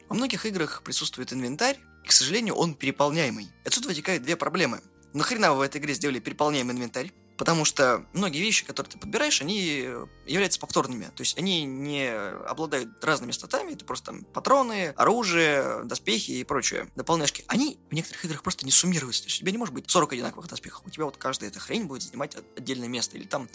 Во 0.08 0.14
многих 0.14 0.46
играх 0.46 0.82
присутствует 0.82 1.32
инвентарь, 1.32 1.78
и, 2.04 2.08
к 2.08 2.12
сожалению, 2.12 2.54
он 2.54 2.74
переполняемый. 2.74 3.50
Отсюда 3.64 3.88
вытекают 3.88 4.22
две 4.22 4.36
проблемы. 4.36 4.80
Нахрена 5.12 5.52
вы 5.52 5.58
в 5.58 5.60
этой 5.62 5.80
игре 5.80 5.94
сделали 5.94 6.20
переполняемый 6.20 6.74
инвентарь? 6.74 7.12
Потому 7.36 7.64
что 7.64 8.06
многие 8.12 8.40
вещи, 8.40 8.64
которые 8.64 8.92
ты 8.92 8.98
подбираешь, 8.98 9.42
они 9.42 9.88
являются 10.26 10.58
повторными. 10.58 11.04
То 11.04 11.20
есть 11.20 11.36
они 11.36 11.64
не 11.64 12.10
обладают 12.10 13.04
разными 13.04 13.32
статами, 13.32 13.72
это 13.72 13.84
просто 13.84 14.06
там 14.06 14.24
патроны, 14.24 14.94
оружие, 14.96 15.84
доспехи 15.84 16.30
и 16.32 16.44
прочее, 16.44 16.88
дополняшки. 16.96 17.44
Они 17.46 17.78
в 17.90 17.94
некоторых 17.94 18.24
играх 18.24 18.42
просто 18.42 18.64
не 18.64 18.72
суммируются. 18.72 19.22
То 19.22 19.26
есть 19.28 19.38
у 19.38 19.40
тебя 19.40 19.52
не 19.52 19.58
может 19.58 19.74
быть 19.74 19.90
40 19.90 20.14
одинаковых 20.14 20.48
доспехов. 20.48 20.86
У 20.86 20.90
тебя 20.90 21.04
вот 21.04 21.18
каждая 21.18 21.50
эта 21.50 21.60
хрень 21.60 21.84
будет 21.84 22.02
занимать 22.02 22.36
отдельное 22.56 22.88
место. 22.88 23.16
Или 23.18 23.26
там 23.26 23.48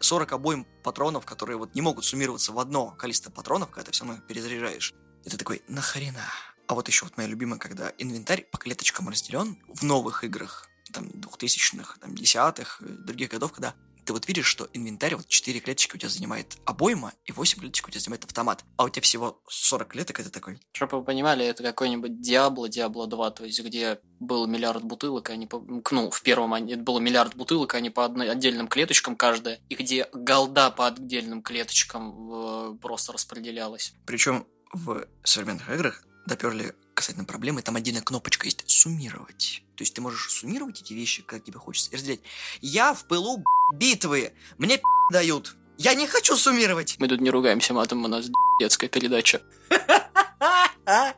40 0.00 0.32
обоим 0.32 0.66
патронов, 0.82 1.26
которые 1.26 1.56
вот 1.56 1.74
не 1.74 1.80
могут 1.80 2.04
суммироваться 2.04 2.52
в 2.52 2.58
одно 2.58 2.92
количество 2.92 3.30
патронов, 3.30 3.70
когда 3.70 3.86
ты 3.86 3.92
все 3.92 4.04
равно 4.04 4.20
перезаряжаешь. 4.20 4.94
Ты 5.24 5.36
такой, 5.36 5.62
нахрена? 5.68 6.24
А 6.66 6.74
вот 6.74 6.88
еще 6.88 7.04
вот 7.04 7.16
моя 7.16 7.28
любимая, 7.28 7.58
когда 7.58 7.92
инвентарь 7.98 8.44
по 8.44 8.58
клеточкам 8.58 9.08
разделен 9.08 9.58
в 9.68 9.82
новых 9.82 10.24
играх, 10.24 10.68
там, 10.94 11.06
2000-х, 11.06 11.98
там, 12.00 12.14
десятых, 12.14 12.80
э, 12.80 12.86
других 12.86 13.30
годов, 13.30 13.52
когда 13.52 13.74
ты 14.04 14.12
вот 14.12 14.28
видишь, 14.28 14.46
что 14.46 14.68
инвентарь, 14.72 15.16
вот 15.16 15.28
4 15.28 15.60
клеточки 15.60 15.96
у 15.96 15.98
тебя 15.98 16.10
занимает 16.10 16.56
обойма, 16.64 17.12
и 17.24 17.32
8 17.32 17.60
клеточек 17.60 17.88
у 17.88 17.90
тебя 17.90 18.00
занимает 18.00 18.24
автомат, 18.24 18.64
а 18.76 18.84
у 18.84 18.88
тебя 18.90 19.02
всего 19.02 19.42
40 19.48 19.88
клеток, 19.88 20.20
это 20.20 20.30
такой. 20.30 20.60
Чтобы 20.72 20.98
вы 20.98 21.04
понимали, 21.04 21.44
это 21.46 21.62
какой-нибудь 21.62 22.12
Diablo, 22.12 22.68
Diablo 22.68 23.06
2, 23.06 23.30
то 23.30 23.44
есть 23.44 23.62
где 23.62 23.98
был 24.20 24.46
миллиард 24.46 24.84
бутылок, 24.84 25.30
они 25.30 25.46
по... 25.46 25.58
ну, 25.90 26.10
в 26.10 26.22
первом 26.22 26.54
это 26.54 26.82
было 26.82 26.98
миллиард 26.98 27.34
бутылок, 27.34 27.74
они 27.74 27.90
по 27.90 28.04
одной, 28.04 28.30
отдельным 28.30 28.68
клеточкам 28.68 29.16
каждая, 29.16 29.60
и 29.68 29.74
где 29.74 30.06
голда 30.12 30.70
по 30.70 30.88
отдельным 30.88 31.42
клеточкам 31.42 32.32
э, 32.32 32.78
просто 32.80 33.12
распределялась. 33.12 33.94
Причем 34.06 34.46
в 34.72 35.06
современных 35.22 35.68
играх 35.70 36.04
доперли 36.26 36.74
касательно 36.94 37.24
проблемы, 37.24 37.62
там 37.62 37.76
отдельная 37.76 38.02
кнопочка 38.02 38.46
есть 38.46 38.64
«Суммировать». 38.66 39.62
То 39.76 39.82
есть 39.82 39.94
ты 39.94 40.00
можешь 40.00 40.30
суммировать 40.30 40.80
эти 40.80 40.92
вещи, 40.92 41.22
как 41.22 41.44
тебе 41.44 41.58
хочется, 41.58 41.90
и 41.90 41.96
разделять. 41.96 42.20
Я 42.60 42.94
в 42.94 43.06
пылу 43.06 43.44
битвы, 43.74 44.32
мне 44.56 44.80
дают. 45.10 45.56
Я 45.76 45.94
не 45.94 46.06
хочу 46.06 46.36
суммировать. 46.36 46.96
Мы 47.00 47.08
тут 47.08 47.20
не 47.20 47.30
ругаемся 47.30 47.74
матом, 47.74 48.04
у 48.04 48.08
нас 48.08 48.26
детская 48.60 48.88
передача. 48.88 49.42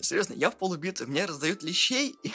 Серьезно, 0.00 0.34
я 0.34 0.50
в 0.50 0.56
полубитвы, 0.56 1.06
мне 1.06 1.24
раздают 1.24 1.62
лещей, 1.62 2.16
и 2.22 2.32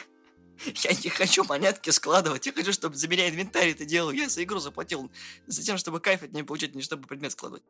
я 0.83 0.91
не 0.91 1.09
хочу 1.09 1.43
монетки 1.43 1.89
складывать, 1.89 2.45
я 2.45 2.53
хочу, 2.53 2.73
чтобы 2.73 2.95
за 2.95 3.07
меня 3.07 3.29
инвентарь 3.29 3.69
это 3.69 3.85
делал. 3.85 4.11
Я 4.11 4.29
за 4.29 4.43
игру 4.43 4.59
заплатил 4.59 5.11
за 5.47 5.63
тем, 5.63 5.77
чтобы 5.77 5.99
кайф 5.99 6.23
от 6.23 6.33
нее 6.33 6.43
получать, 6.43 6.75
не 6.75 6.81
чтобы 6.81 7.07
предмет 7.07 7.31
складывать. 7.31 7.63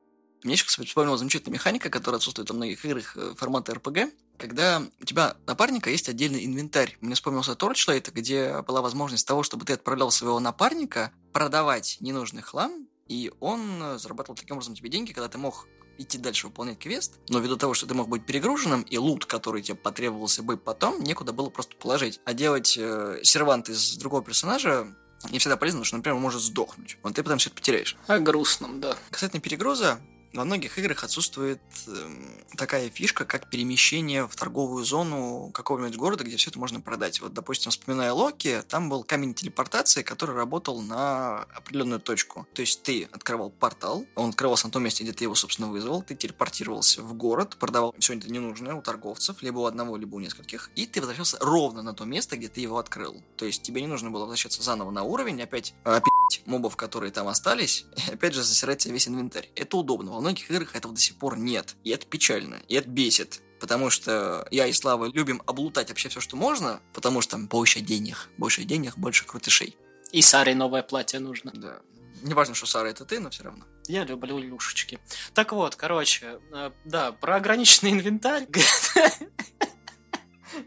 Мне 0.44 0.54
еще, 0.54 0.66
кстати, 0.66 0.88
вспомнила 0.88 1.18
замечательная 1.18 1.54
механика, 1.54 1.90
которая 1.90 2.18
отсутствует 2.18 2.50
во 2.50 2.56
многих 2.56 2.84
играх 2.84 3.16
э, 3.16 3.34
формата 3.38 3.74
RPG, 3.74 4.12
когда 4.38 4.82
у 5.00 5.06
тебя 5.06 5.36
напарника 5.46 5.90
есть 5.90 6.10
отдельный 6.10 6.46
инвентарь. 6.46 6.98
Мне 7.02 7.14
вспомнился 7.14 7.52
Torchlight, 7.52 8.12
где 8.12 8.62
была 8.64 8.82
возможность 8.82 9.28
того, 9.28 9.44
чтобы 9.44 9.66
ты 9.66 9.74
отправлял 9.74 10.10
своего 10.12 10.40
напарника 10.40 11.12
продавать 11.32 11.98
ненужный 12.00 12.42
хлам, 12.42 12.88
и 13.08 13.32
он 13.40 13.62
э, 13.82 13.98
зарабатывал 14.00 14.36
таким 14.36 14.56
образом 14.56 14.74
тебе 14.74 14.90
деньги, 14.90 15.12
когда 15.12 15.28
ты 15.28 15.38
мог 15.38 15.68
идти 15.98 16.18
дальше 16.18 16.48
выполнять 16.48 16.80
квест, 16.80 17.20
но 17.30 17.40
ввиду 17.40 17.58
того, 17.58 17.74
что 17.74 17.86
ты 17.86 17.94
мог 17.94 18.10
быть 18.10 18.26
перегруженным, 18.26 18.82
и 18.82 18.98
лут, 18.98 19.26
который 19.26 19.62
тебе 19.62 19.76
потребовался 19.76 20.42
бы 20.42 20.58
потом, 20.58 21.04
некуда 21.04 21.34
было 21.34 21.50
просто 21.50 21.76
положить. 21.76 22.20
А 22.26 22.34
делать 22.34 22.76
э, 22.80 23.20
сервант 23.24 23.70
из 23.70 23.96
другого 23.98 24.24
персонажа 24.24 24.88
не 25.30 25.38
всегда 25.38 25.58
полезно, 25.58 25.80
потому 25.80 25.86
что, 25.86 25.98
например, 25.98 26.16
он 26.16 26.22
может 26.22 26.42
сдохнуть. 26.42 26.98
Вот 27.04 27.14
ты 27.14 27.22
потом 27.22 27.38
все 27.38 27.50
это 27.50 27.58
потеряешь. 27.58 27.96
О 28.08 28.18
грустном, 28.20 28.82
да. 28.82 28.98
Касательно 29.12 29.42
перегруза, 29.42 30.00
во 30.34 30.46
многих 30.46 30.78
играх 30.78 31.04
отсутствует 31.04 31.62
э, 31.88 32.10
такая 32.58 32.90
фишка, 32.90 33.26
как 33.26 33.50
перемещение 33.50 34.28
в 34.28 34.36
торговую 34.36 34.84
зону 34.86 35.52
какого-нибудь 35.54 35.98
города, 35.98 36.24
где 36.24 36.38
все 36.38 36.50
это 36.50 36.60
можно 36.60 36.82
продать. 36.82 37.22
Вот, 37.22 37.34
допустим, 37.34 37.72
вспоминая 37.72 38.14
Локи, 38.14 38.62
там 38.68 38.90
был 38.90 39.04
камень 39.04 39.34
телепортации, 39.34 40.04
который 40.04 40.36
работал 40.36 40.82
на 40.82 41.44
определенную 41.56 42.00
точку. 42.00 42.48
То 42.54 42.62
есть 42.62 42.84
ты 42.84 43.10
открывал 43.12 43.50
портал, 43.50 44.06
он 44.16 44.30
открывался 44.30 44.68
на 44.68 44.72
том 44.72 44.84
месте, 44.84 45.04
где 45.04 45.14
ты 45.14 45.24
его, 45.24 45.36
собственно, 45.36 45.70
вызвал, 45.70 46.02
ты 46.02 46.16
телепортировался 46.16 47.02
в 47.02 47.14
город, 47.14 47.58
продавал 47.58 47.96
все 48.00 48.16
это 48.16 48.32
ненужное 48.32 48.76
у 48.76 48.82
торговцев, 48.82 49.42
либо 49.42 49.60
у 49.60 49.66
одного, 49.66 49.98
либо 49.98 50.16
у 50.16 50.20
нескольких, 50.20 50.70
и 50.76 50.86
ты 50.86 51.00
возвращался 51.00 51.38
ровно 51.40 51.82
на 51.82 51.94
то 51.94 52.06
место, 52.06 52.38
где 52.38 52.48
ты 52.48 52.62
его 52.62 52.78
открыл. 52.78 53.22
То 53.38 53.46
есть 53.46 53.64
тебе 53.64 53.82
не 53.82 53.88
нужно 53.88 54.12
было 54.12 54.22
возвращаться 54.22 54.62
заново 54.62 54.92
на 54.92 55.04
уровень, 55.04 55.42
опять 55.42 55.74
опять 55.84 56.21
мобов, 56.46 56.76
которые 56.76 57.12
там 57.12 57.28
остались, 57.28 57.86
и 58.08 58.14
опять 58.14 58.34
же 58.34 58.44
засирать 58.44 58.82
себе 58.82 58.94
весь 58.94 59.08
инвентарь. 59.08 59.50
Это 59.56 59.78
удобно 59.78 60.12
многих 60.22 60.50
играх 60.50 60.76
этого 60.76 60.94
до 60.94 61.02
сих 61.02 61.18
пор 61.18 61.38
нет. 61.38 61.76
И 61.84 61.90
это 61.90 62.06
печально, 62.06 62.62
и 62.68 62.76
это 62.76 62.88
бесит. 62.88 63.42
Потому 63.60 63.90
что 63.90 64.48
я 64.50 64.66
и 64.66 64.74
Слава 64.74 65.06
любим 65.06 65.44
облутать 65.46 65.90
вообще 65.90 66.10
все, 66.10 66.20
что 66.20 66.36
можно, 66.36 66.82
потому 66.94 67.22
что 67.22 67.32
там 67.32 67.48
больше 67.48 67.80
денег. 67.82 68.30
Больше 68.38 68.64
денег, 68.64 68.98
больше 68.98 69.26
крутышей. 69.26 69.76
И 70.12 70.22
Саре 70.22 70.56
новое 70.56 70.82
платье 70.82 71.20
нужно. 71.20 71.52
Да. 71.54 71.80
Не 72.24 72.34
важно, 72.34 72.56
что 72.56 72.66
Сара 72.66 72.90
это 72.90 73.06
ты, 73.06 73.20
но 73.20 73.30
все 73.30 73.44
равно. 73.44 73.66
Я 73.88 74.04
люблю 74.04 74.40
люшечки. 74.40 75.00
Так 75.34 75.52
вот, 75.52 75.76
короче, 75.76 76.40
э, 76.54 76.72
да, 76.86 77.12
про 77.12 77.36
ограниченный 77.36 77.92
инвентарь. 77.92 78.48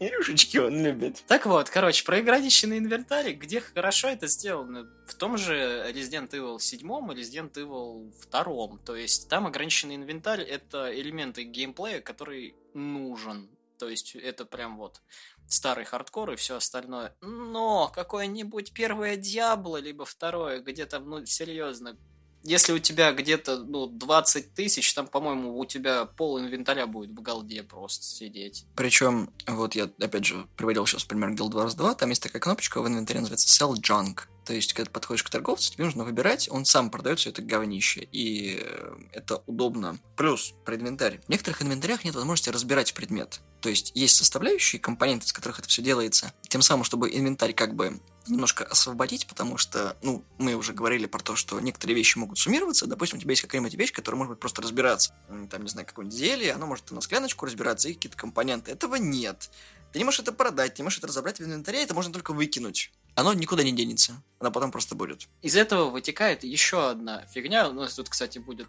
Ирюшечки 0.00 0.58
он 0.58 0.82
любит. 0.82 1.24
Так 1.26 1.46
вот, 1.46 1.70
короче, 1.70 2.04
про 2.04 2.18
ограниченный 2.18 2.78
инвентарь, 2.78 3.32
где 3.32 3.60
хорошо 3.60 4.08
это 4.08 4.26
сделано. 4.26 4.88
В 5.06 5.14
том 5.14 5.36
же 5.36 5.54
Resident 5.92 6.30
Evil 6.30 6.58
7 6.58 6.80
и 6.80 7.22
Resident 7.22 7.52
Evil 7.54 8.12
2. 8.30 8.78
То 8.84 8.96
есть 8.96 9.28
там 9.28 9.46
ограниченный 9.46 9.96
инвентарь— 9.96 10.40
это 10.42 10.92
элементы 10.94 11.44
геймплея, 11.44 12.00
который 12.00 12.54
нужен. 12.74 13.50
То 13.78 13.88
есть 13.88 14.14
это 14.14 14.44
прям 14.44 14.78
вот 14.78 15.00
старый 15.48 15.84
хардкор 15.84 16.32
и 16.32 16.36
все 16.36 16.56
остальное. 16.56 17.16
Но 17.20 17.90
какое-нибудь 17.94 18.72
первое 18.72 19.16
Diablo, 19.16 19.78
либо 19.78 20.04
второе, 20.04 20.60
где 20.60 20.86
там, 20.86 21.08
ну, 21.08 21.24
серьезно, 21.26 21.98
если 22.44 22.72
у 22.72 22.78
тебя 22.78 23.12
где-то 23.12 23.58
ну, 23.58 23.86
20 23.86 24.54
тысяч, 24.54 24.92
там, 24.94 25.06
по-моему, 25.06 25.58
у 25.58 25.64
тебя 25.64 26.04
пол 26.04 26.38
инвентаря 26.38 26.86
будет 26.86 27.10
в 27.10 27.22
gold 27.22 27.54
е 27.54 27.62
просто 27.62 28.04
сидеть. 28.04 28.66
Причем, 28.76 29.30
вот 29.46 29.74
я, 29.74 29.90
опять 29.98 30.26
же, 30.26 30.46
приводил 30.56 30.86
сейчас 30.86 31.04
пример 31.04 31.30
Guild 31.30 31.52
Wars 31.52 31.74
2, 31.76 31.94
там 31.94 32.10
есть 32.10 32.22
такая 32.22 32.40
кнопочка 32.40 32.80
в 32.80 32.86
инвентаре, 32.86 33.20
называется 33.20 33.48
Sell 33.48 33.72
Junk. 33.74 34.28
То 34.44 34.52
есть, 34.52 34.72
когда 34.74 34.86
ты 34.86 34.90
подходишь 34.90 35.22
к 35.22 35.30
торговцу, 35.30 35.72
тебе 35.72 35.84
нужно 35.84 36.04
выбирать, 36.04 36.48
он 36.50 36.64
сам 36.64 36.90
продает 36.90 37.18
все 37.18 37.30
это 37.30 37.40
говнище, 37.42 38.06
и 38.12 38.60
э, 38.62 38.96
это 39.12 39.42
удобно. 39.46 39.98
Плюс, 40.16 40.52
про 40.64 40.76
инвентарь. 40.76 41.20
В 41.26 41.28
некоторых 41.30 41.62
инвентарях 41.62 42.04
нет 42.04 42.14
возможности 42.14 42.50
разбирать 42.50 42.92
предмет. 42.92 43.40
То 43.60 43.70
есть, 43.70 43.92
есть 43.94 44.16
составляющие, 44.16 44.78
компоненты, 44.80 45.24
из 45.24 45.32
которых 45.32 45.60
это 45.60 45.68
все 45.68 45.80
делается, 45.80 46.34
тем 46.48 46.60
самым, 46.60 46.84
чтобы 46.84 47.08
инвентарь 47.10 47.54
как 47.54 47.74
бы 47.74 48.00
немножко 48.26 48.64
освободить, 48.64 49.26
потому 49.26 49.56
что, 49.56 49.96
ну, 50.02 50.24
мы 50.38 50.54
уже 50.54 50.72
говорили 50.72 51.06
про 51.06 51.20
то, 51.20 51.36
что 51.36 51.60
некоторые 51.60 51.96
вещи 51.96 52.18
могут 52.18 52.38
суммироваться. 52.38 52.86
Допустим, 52.86 53.18
у 53.18 53.22
тебя 53.22 53.32
есть 53.32 53.42
какая-нибудь 53.42 53.74
вещь, 53.74 53.92
которая 53.92 54.18
может 54.18 54.32
быть 54.32 54.40
просто 54.40 54.62
разбираться. 54.62 55.14
Там, 55.50 55.62
не 55.62 55.68
знаю, 55.68 55.86
какое-нибудь 55.86 56.16
зелье, 56.18 56.52
оно 56.52 56.66
может 56.66 56.90
на 56.90 57.00
скляночку 57.00 57.46
разбираться, 57.46 57.88
и 57.88 57.94
какие-то 57.94 58.16
компоненты. 58.16 58.72
Этого 58.72 58.96
нет. 58.96 59.50
Ты 59.92 59.98
не 59.98 60.04
можешь 60.04 60.20
это 60.20 60.32
продать, 60.32 60.78
не 60.78 60.82
можешь 60.82 60.98
это 60.98 61.06
разобрать 61.06 61.38
в 61.38 61.44
инвентаре, 61.44 61.82
это 61.82 61.94
можно 61.94 62.12
только 62.12 62.32
выкинуть. 62.32 62.90
Оно 63.14 63.33
никуда 63.33 63.62
не 63.62 63.73
денется. 63.73 64.23
Оно 64.40 64.50
потом 64.50 64.71
просто 64.71 64.94
будет. 64.94 65.28
Из 65.42 65.56
этого 65.56 65.90
вытекает 65.90 66.44
еще 66.44 66.90
одна 66.90 67.25
фигня. 67.26 67.68
У 67.68 67.73
нас 67.73 67.94
тут, 67.94 68.09
кстати, 68.09 68.38
будет 68.38 68.68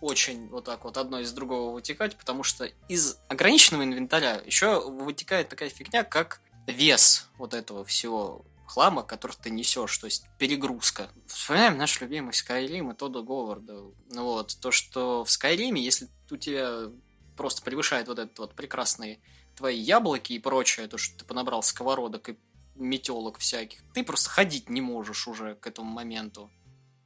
очень 0.00 0.48
вот 0.48 0.64
так 0.64 0.84
вот 0.84 0.96
одно 0.96 1.20
из 1.20 1.32
другого 1.32 1.72
вытекать, 1.72 2.16
потому 2.16 2.42
что 2.42 2.70
из 2.88 3.18
ограниченного 3.28 3.84
инвентаря 3.84 4.42
еще 4.44 4.80
вытекает 4.88 5.48
такая 5.48 5.70
фигня, 5.70 6.04
как 6.04 6.40
вес 6.66 7.28
вот 7.38 7.54
этого 7.54 7.84
всего 7.84 8.44
хлама, 8.66 9.02
который 9.02 9.36
ты 9.42 9.50
несешь, 9.50 9.96
то 9.96 10.04
есть 10.04 10.26
перегрузка. 10.38 11.08
Вспоминаем 11.26 11.78
наш 11.78 12.00
любимый 12.00 12.32
Skyrim 12.32 12.92
и 12.92 12.94
Тодда 12.94 13.22
Говарда. 13.22 13.84
Ну 14.10 14.24
вот, 14.24 14.56
то, 14.60 14.70
что 14.70 15.24
в 15.24 15.28
Skyrim, 15.28 15.76
если 15.78 16.08
у 16.30 16.36
тебя 16.36 16.90
просто 17.36 17.62
превышает 17.62 18.08
вот 18.08 18.18
этот 18.18 18.38
вот 18.38 18.54
прекрасные 18.54 19.20
твои 19.56 19.78
яблоки 19.78 20.34
и 20.34 20.38
прочее, 20.38 20.86
то, 20.86 20.98
что 20.98 21.18
ты 21.18 21.24
понабрал 21.24 21.62
сковородок 21.62 22.28
и 22.28 22.36
метелок 22.78 23.38
всяких, 23.38 23.80
ты 23.92 24.04
просто 24.04 24.30
ходить 24.30 24.70
не 24.70 24.80
можешь 24.80 25.28
уже 25.28 25.54
к 25.56 25.66
этому 25.66 25.90
моменту. 25.90 26.50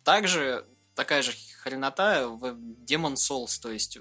Также 0.05 0.67
такая 0.95 1.23
же 1.23 1.33
хренота 1.63 2.29
в 2.29 2.45
Demon 2.85 3.15
Souls, 3.15 3.61
то 3.61 3.71
есть 3.71 3.99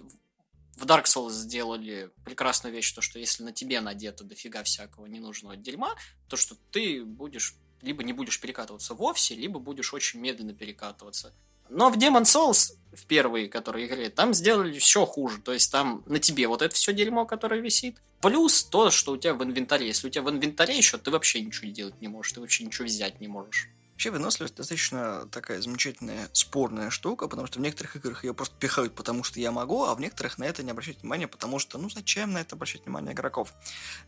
в 0.76 0.86
Dark 0.86 1.06
Souls 1.06 1.32
сделали 1.32 2.12
прекрасную 2.26 2.74
вещь, 2.74 2.92
то, 2.92 3.02
что 3.02 3.20
если 3.20 3.44
на 3.44 3.52
тебе 3.52 3.82
надето 3.82 4.24
дофига 4.24 4.64
всякого 4.64 5.06
ненужного 5.06 5.56
дерьма, 5.56 5.96
то, 6.28 6.38
что 6.38 6.56
ты 6.72 7.04
будешь 7.04 7.56
либо 7.82 8.04
не 8.04 8.14
будешь 8.14 8.40
перекатываться 8.40 8.94
вовсе, 8.94 9.36
либо 9.36 9.60
будешь 9.60 9.94
очень 9.94 10.20
медленно 10.20 10.54
перекатываться. 10.54 11.34
Но 11.70 11.90
в 11.90 11.98
Demon 11.98 12.24
Souls, 12.24 12.74
в 12.94 13.06
первой, 13.06 13.48
которые 13.48 13.88
игре, 13.88 14.10
там 14.10 14.34
сделали 14.34 14.74
еще 14.74 15.06
хуже. 15.06 15.42
То 15.42 15.54
есть 15.54 15.72
там 15.72 16.04
на 16.06 16.20
тебе 16.20 16.48
вот 16.48 16.62
это 16.62 16.76
все 16.76 16.94
дерьмо, 16.94 17.26
которое 17.26 17.62
висит. 17.62 18.02
Плюс 18.22 18.64
то, 18.64 18.92
что 18.92 19.14
у 19.14 19.18
тебя 19.18 19.34
в 19.34 19.44
инвентаре. 19.44 19.88
Если 19.88 20.08
у 20.08 20.10
тебя 20.10 20.24
в 20.24 20.30
инвентаре 20.30 20.78
еще, 20.78 20.98
ты 20.98 21.10
вообще 21.10 21.42
ничего 21.42 21.72
делать 21.72 22.00
не 22.02 22.08
можешь. 22.08 22.34
Ты 22.34 22.42
вообще 22.42 22.64
ничего 22.64 22.86
взять 22.86 23.20
не 23.20 23.28
можешь. 23.28 23.68
Вообще 23.94 24.12
выносливость 24.12 24.56
достаточно 24.56 25.28
такая 25.32 25.62
замечательная, 25.62 26.28
спорная 26.34 26.90
штука, 26.90 27.28
потому 27.28 27.48
что 27.48 27.60
в 27.60 27.62
некоторых 27.62 27.96
играх 27.96 28.24
ее 28.24 28.34
просто 28.34 28.56
пихают, 28.58 28.96
потому 28.96 29.24
что 29.24 29.40
я 29.40 29.52
могу, 29.52 29.84
а 29.84 29.94
в 29.94 30.00
некоторых 30.00 30.40
на 30.40 30.46
это 30.46 30.64
не 30.64 30.72
обращать 30.72 31.02
внимания, 31.02 31.28
потому 31.28 31.60
что, 31.60 31.78
ну, 31.78 31.88
зачем 31.88 32.34
на 32.34 32.40
это 32.42 32.56
обращать 32.56 32.84
внимание 32.84 33.14
игроков? 33.14 33.54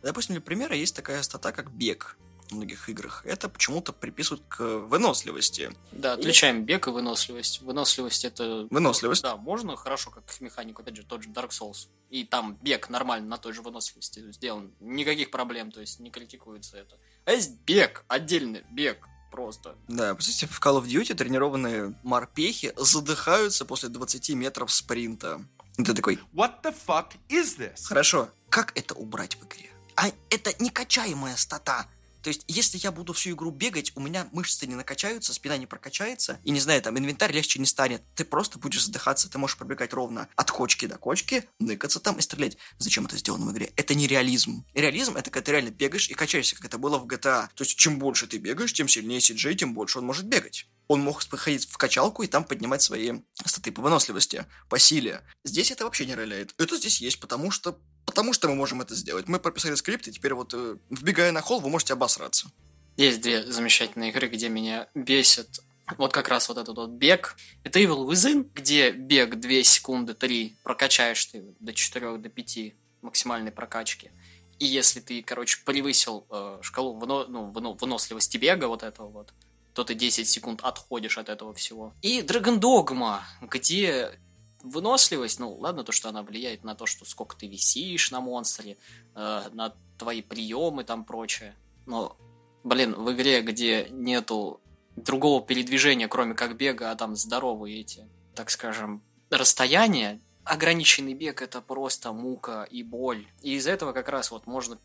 Допустим, 0.01 0.33
для 0.33 0.41
примера 0.41 0.75
есть 0.75 0.95
такая 0.95 1.21
стата, 1.21 1.51
как 1.51 1.71
бег. 1.71 2.17
В 2.51 2.55
многих 2.55 2.89
играх, 2.89 3.25
это 3.25 3.49
почему-то 3.49 3.93
приписывают 3.93 4.43
к 4.47 4.63
выносливости. 4.63 5.71
Да, 5.91 6.13
отличаем 6.13 6.65
бег 6.65 6.87
и 6.87 6.89
выносливость. 6.91 7.61
Выносливость 7.61 8.25
это... 8.25 8.67
Выносливость? 8.69 9.23
Да, 9.23 9.35
можно 9.37 9.75
хорошо, 9.75 10.11
как 10.11 10.29
в 10.29 10.41
механику, 10.41 10.81
опять 10.81 10.95
же, 10.95 11.03
тот 11.03 11.23
же 11.23 11.29
Dark 11.29 11.49
Souls. 11.49 11.87
И 12.09 12.23
там 12.23 12.57
бег 12.61 12.89
нормально 12.89 13.27
на 13.27 13.37
той 13.37 13.53
же 13.53 13.61
выносливости 13.61 14.31
сделан. 14.31 14.71
Никаких 14.79 15.31
проблем, 15.31 15.71
то 15.71 15.81
есть 15.81 15.99
не 15.99 16.11
критикуется 16.11 16.77
это. 16.77 16.97
А 17.25 17.31
есть 17.31 17.59
бег, 17.65 18.05
отдельный 18.07 18.63
бег, 18.71 19.07
просто. 19.31 19.75
Да, 19.87 20.13
представьте, 20.13 20.47
в 20.47 20.59
Call 20.61 20.81
of 20.81 20.85
Duty 20.85 21.15
тренированные 21.15 21.95
морпехи 22.03 22.73
задыхаются 22.77 23.65
после 23.65 23.89
20 23.89 24.29
метров 24.31 24.71
спринта. 24.71 25.41
И 25.77 25.83
ты 25.83 25.93
такой, 25.95 26.19
What 26.33 26.61
the 26.63 26.75
fuck 26.85 27.13
is 27.29 27.57
this? 27.57 27.83
хорошо, 27.85 28.29
как 28.49 28.77
это 28.77 28.93
убрать 28.93 29.35
в 29.35 29.45
игре? 29.47 29.71
А 29.95 30.11
это 30.29 30.51
некачаемая 30.59 31.35
стата. 31.35 31.87
То 32.23 32.29
есть, 32.29 32.45
если 32.47 32.77
я 32.77 32.91
буду 32.91 33.11
всю 33.11 33.31
игру 33.31 33.51
бегать, 33.51 33.91
у 33.95 33.99
меня 33.99 34.27
мышцы 34.31 34.65
не 34.65 34.75
накачаются, 34.75 35.33
спина 35.33 35.57
не 35.57 35.67
прокачается, 35.67 36.39
и, 36.43 36.51
не 36.51 36.61
знаю, 36.61 36.81
там, 36.81 36.97
инвентарь 36.97 37.33
легче 37.33 37.59
не 37.59 37.65
станет. 37.65 38.01
Ты 38.15 38.23
просто 38.23 38.57
будешь 38.57 38.85
задыхаться, 38.85 39.29
ты 39.29 39.37
можешь 39.37 39.57
пробегать 39.57 39.93
ровно 39.93 40.29
от 40.35 40.49
кочки 40.49 40.85
до 40.85 40.97
кочки, 40.97 41.47
ныкаться 41.59 41.99
там 41.99 42.17
и 42.17 42.21
стрелять. 42.21 42.57
Зачем 42.77 43.05
это 43.05 43.17
сделано 43.17 43.45
в 43.47 43.51
игре? 43.51 43.73
Это 43.75 43.93
не 43.93 44.07
реализм. 44.07 44.65
Реализм— 44.73 45.15
это 45.17 45.29
когда 45.29 45.45
ты 45.45 45.51
реально 45.51 45.71
бегаешь 45.71 46.09
и 46.09 46.13
качаешься, 46.13 46.55
как 46.55 46.65
это 46.65 46.77
было 46.77 46.97
в 46.97 47.05
GTA. 47.05 47.49
То 47.53 47.63
есть, 47.63 47.75
чем 47.75 47.99
больше 47.99 48.25
ты 48.25 48.37
бегаешь, 48.37 48.71
тем 48.71 48.87
сильнее 48.87 49.19
CJ, 49.19 49.55
тем 49.55 49.73
больше 49.73 49.99
он 49.99 50.05
может 50.05 50.25
бегать. 50.25 50.67
Он 50.87 51.01
мог 51.01 51.23
ходить 51.23 51.69
в 51.69 51.77
качалку 51.77 52.23
и 52.23 52.27
там 52.27 52.43
поднимать 52.43 52.81
свои 52.81 53.19
статы 53.45 53.71
по 53.71 53.81
выносливости, 53.81 54.45
по 54.69 54.79
силе. 54.79 55.21
Здесь 55.43 55.71
это 55.71 55.85
вообще 55.85 56.05
не 56.05 56.15
роляет. 56.15 56.53
Это 56.57 56.77
здесь 56.77 57.01
есть, 57.01 57.19
потому 57.19 57.51
что 57.51 57.79
Потому 58.05 58.33
что 58.33 58.47
мы 58.49 58.55
можем 58.55 58.81
это 58.81 58.95
сделать. 58.95 59.27
Мы 59.27 59.39
прописали 59.39 59.75
скрипт, 59.75 60.07
и 60.07 60.11
теперь 60.11 60.33
вот, 60.33 60.53
э, 60.53 60.77
вбегая 60.89 61.31
на 61.31 61.41
холл, 61.41 61.59
вы 61.59 61.69
можете 61.69 61.93
обосраться. 61.93 62.51
Есть 62.97 63.21
две 63.21 63.43
замечательные 63.43 64.11
игры, 64.11 64.27
где 64.27 64.49
меня 64.49 64.87
бесит 64.93 65.61
вот 65.97 66.13
как 66.13 66.27
раз 66.29 66.49
вот 66.49 66.57
этот 66.57 66.75
вот 66.75 66.91
бег. 66.91 67.35
Это 67.63 67.79
Evil 67.79 68.07
Within, 68.07 68.49
где 68.53 68.91
бег 68.91 69.35
2 69.35 69.63
секунды 69.63 70.13
3 70.13 70.57
прокачаешь 70.63 71.25
ты 71.25 71.43
до 71.59 71.73
4 71.73 72.17
до 72.17 72.29
5 72.29 72.73
максимальной 73.01 73.51
прокачки. 73.51 74.11
И 74.59 74.65
если 74.65 74.99
ты, 74.99 75.21
короче, 75.23 75.59
превысил 75.65 76.25
э, 76.29 76.59
шкалу 76.61 76.97
выно, 76.97 77.25
ну, 77.27 77.51
выно, 77.51 77.71
выносливости 77.71 78.37
бега 78.37 78.67
вот 78.67 78.83
этого 78.83 79.09
вот, 79.09 79.33
то 79.73 79.83
ты 79.83 79.95
10 79.95 80.27
секунд 80.27 80.61
отходишь 80.63 81.17
от 81.17 81.29
этого 81.29 81.53
всего. 81.53 81.93
И 82.01 82.21
Dragon 82.21 82.59
Dogma, 82.59 83.21
где 83.41 84.19
выносливость, 84.63 85.39
ну, 85.39 85.53
ладно, 85.55 85.83
то, 85.83 85.91
что 85.91 86.09
она 86.09 86.23
влияет 86.23 86.63
на 86.63 86.73
то, 86.73 86.85
что 86.85 87.05
сколько 87.05 87.35
ты 87.35 87.47
висишь 87.47 88.11
на 88.11 88.21
монстре, 88.21 88.77
э, 89.13 89.41
на 89.51 89.75
твои 89.97 90.21
приемы 90.21 90.83
там 90.83 91.03
прочее. 91.03 91.55
Но, 91.85 92.17
блин, 92.63 92.95
в 92.95 93.11
игре, 93.11 93.41
где 93.41 93.87
нету 93.91 94.61
другого 94.95 95.45
передвижения, 95.45 96.07
кроме 96.07 96.33
как 96.33 96.55
бега, 96.57 96.91
а 96.91 96.95
там 96.95 97.15
здоровые 97.15 97.81
эти, 97.81 98.07
так 98.35 98.49
скажем, 98.49 99.03
расстояния, 99.29 100.19
ограниченный 100.43 101.13
бег 101.13 101.41
это 101.41 101.61
просто 101.61 102.13
мука 102.13 102.63
и 102.63 102.83
боль. 102.83 103.27
И 103.41 103.55
из 103.55 103.67
этого 103.67 103.91
как 103.91 104.09
раз 104.09 104.31
вот 104.31 104.47
можно 104.47 104.77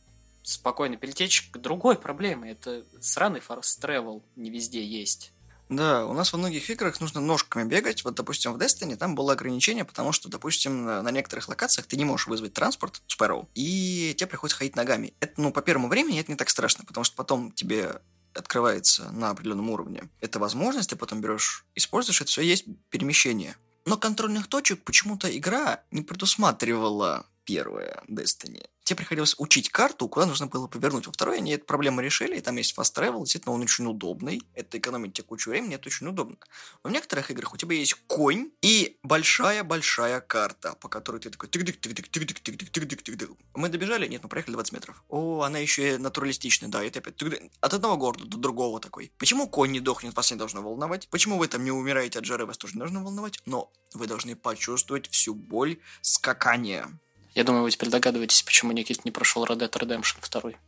спокойно 0.42 0.96
перетечь 0.96 1.50
к 1.50 1.58
другой 1.58 1.96
проблеме. 1.96 2.52
Это 2.52 2.84
сраный 3.00 3.40
форс 3.40 3.78
travel 3.80 4.22
не 4.34 4.50
везде 4.50 4.84
есть. 4.84 5.32
Да, 5.68 6.06
у 6.06 6.14
нас 6.14 6.32
во 6.32 6.38
многих 6.38 6.70
играх 6.70 7.00
нужно 7.00 7.20
ножками 7.20 7.68
бегать. 7.68 8.04
Вот, 8.04 8.14
допустим, 8.14 8.52
в 8.52 8.56
Destiny 8.56 8.96
там 8.96 9.14
было 9.14 9.34
ограничение, 9.34 9.84
потому 9.84 10.12
что, 10.12 10.28
допустим, 10.28 10.84
на, 10.84 11.10
некоторых 11.10 11.48
локациях 11.48 11.86
ты 11.86 11.96
не 11.96 12.04
можешь 12.04 12.26
вызвать 12.26 12.54
транспорт, 12.54 13.02
Sparrow, 13.06 13.46
и 13.54 14.14
тебе 14.16 14.28
приходится 14.28 14.58
ходить 14.58 14.76
ногами. 14.76 15.14
Это, 15.20 15.34
ну, 15.40 15.52
по 15.52 15.60
первому 15.60 15.88
времени 15.88 16.20
это 16.20 16.30
не 16.30 16.36
так 16.36 16.48
страшно, 16.48 16.84
потому 16.84 17.04
что 17.04 17.16
потом 17.16 17.52
тебе 17.52 18.00
открывается 18.34 19.10
на 19.12 19.30
определенном 19.30 19.68
уровне. 19.70 20.08
Это 20.20 20.38
возможность, 20.38 20.90
ты 20.90 20.96
потом 20.96 21.20
берешь, 21.20 21.64
используешь, 21.74 22.20
это 22.20 22.30
все 22.30 22.42
есть 22.42 22.64
перемещение. 22.90 23.56
Но 23.84 23.96
контрольных 23.96 24.48
точек 24.48 24.82
почему-то 24.84 25.34
игра 25.36 25.82
не 25.90 26.02
предусматривала 26.02 27.26
первое 27.44 28.02
Destiny. 28.08 28.66
Тебе 28.88 28.96
приходилось 28.96 29.34
учить 29.36 29.68
карту, 29.68 30.08
куда 30.08 30.24
нужно 30.24 30.46
было 30.46 30.66
повернуть. 30.66 31.06
Во 31.06 31.12
второй 31.12 31.36
они 31.36 31.52
эту 31.52 31.66
проблему 31.66 32.00
решили, 32.00 32.38
и 32.38 32.40
там 32.40 32.56
есть 32.56 32.74
fast 32.74 32.94
travel, 32.96 33.18
действительно 33.18 33.54
он 33.54 33.60
очень 33.60 33.84
удобный. 33.84 34.40
Это 34.54 34.78
экономит 34.78 35.12
тебе 35.12 35.26
кучу 35.26 35.50
времени, 35.50 35.74
это 35.74 35.88
очень 35.88 36.06
удобно. 36.06 36.38
Но 36.82 36.88
в 36.88 36.92
некоторых 36.94 37.30
играх 37.30 37.52
у 37.52 37.58
тебя 37.58 37.76
есть 37.76 37.92
конь 38.06 38.50
и 38.62 38.96
большая-большая 39.02 40.22
карта, 40.22 40.74
по 40.80 40.88
которой 40.88 41.20
ты 41.20 41.28
такой 41.28 41.50
тык-дык, 41.50 41.78
тык-дык, 41.80 42.08
тык-дык, 42.08 42.40
тык-дык, 42.40 42.70
тык-дык, 42.70 43.02
тык-дык. 43.02 43.36
Мы 43.54 43.68
добежали? 43.68 44.08
Нет, 44.08 44.22
мы 44.22 44.30
проехали 44.30 44.54
20 44.54 44.72
метров. 44.72 45.04
О, 45.10 45.42
она 45.42 45.58
еще 45.58 45.96
и 45.96 45.98
натуралистичная, 45.98 46.70
да, 46.70 46.82
это 46.82 47.00
опять 47.00 47.22
от 47.60 47.74
одного 47.74 47.98
города 47.98 48.24
до 48.24 48.38
другого 48.38 48.80
такой. 48.80 49.12
Почему 49.18 49.48
конь 49.48 49.72
не 49.72 49.80
дохнет, 49.80 50.16
вас 50.16 50.30
не 50.30 50.38
должно 50.38 50.62
волновать? 50.62 51.08
Почему 51.10 51.36
вы 51.36 51.46
там 51.48 51.62
не 51.62 51.70
умираете 51.70 52.20
от 52.20 52.24
жары, 52.24 52.46
вас 52.46 52.56
тоже 52.56 52.72
не 52.72 52.78
должно 52.78 53.04
волновать? 53.04 53.38
Но 53.44 53.70
вы 53.92 54.06
должны 54.06 54.34
почувствовать 54.34 55.10
всю 55.10 55.34
боль 55.34 55.78
скакания. 56.00 56.98
Я 57.38 57.44
думаю, 57.44 57.62
вы 57.62 57.70
теперь 57.70 57.88
догадываетесь, 57.88 58.42
почему 58.42 58.72
Никит 58.72 59.04
не 59.04 59.12
прошел 59.12 59.44
Red 59.44 59.58
Dead 59.58 59.70
Redemption 59.70 60.16
2. 60.28 60.58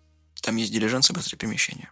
Там 0.41 0.55
есть 0.55 0.73
дилижансы 0.73 1.13
быстрое 1.13 1.37
перемещение. 1.37 1.91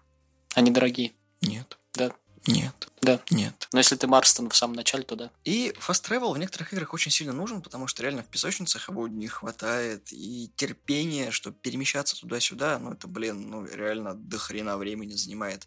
Они 0.54 0.70
дорогие. 0.70 1.14
Нет. 1.40 1.76
Да. 1.94 2.12
Нет. 2.46 2.88
Да. 3.02 3.20
Нет. 3.30 3.66
Но 3.72 3.80
если 3.80 3.96
ты 3.96 4.06
Марстон 4.06 4.50
в 4.50 4.54
самом 4.54 4.76
начале, 4.76 5.02
то 5.02 5.16
да. 5.16 5.32
И 5.42 5.74
fast 5.84 6.08
travel 6.08 6.32
в 6.32 6.38
некоторых 6.38 6.72
играх 6.72 6.94
очень 6.94 7.10
сильно 7.10 7.32
нужен, 7.32 7.60
потому 7.60 7.88
что 7.88 8.04
реально 8.04 8.22
в 8.22 8.28
песочницах 8.28 8.88
его 8.88 9.08
не 9.08 9.26
хватает. 9.26 10.12
И 10.12 10.52
терпение, 10.54 11.32
чтобы 11.32 11.56
перемещаться 11.56 12.16
туда-сюда, 12.20 12.78
ну 12.78 12.92
это, 12.92 13.08
блин, 13.08 13.50
ну 13.50 13.66
реально 13.66 14.14
до 14.14 14.38
хрена 14.38 14.76
времени 14.78 15.14
занимает. 15.14 15.66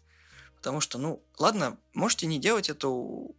Потому 0.56 0.80
что, 0.80 0.96
ну, 0.96 1.22
ладно, 1.38 1.76
можете 1.92 2.24
не 2.24 2.38
делать 2.38 2.70
эту 2.70 3.36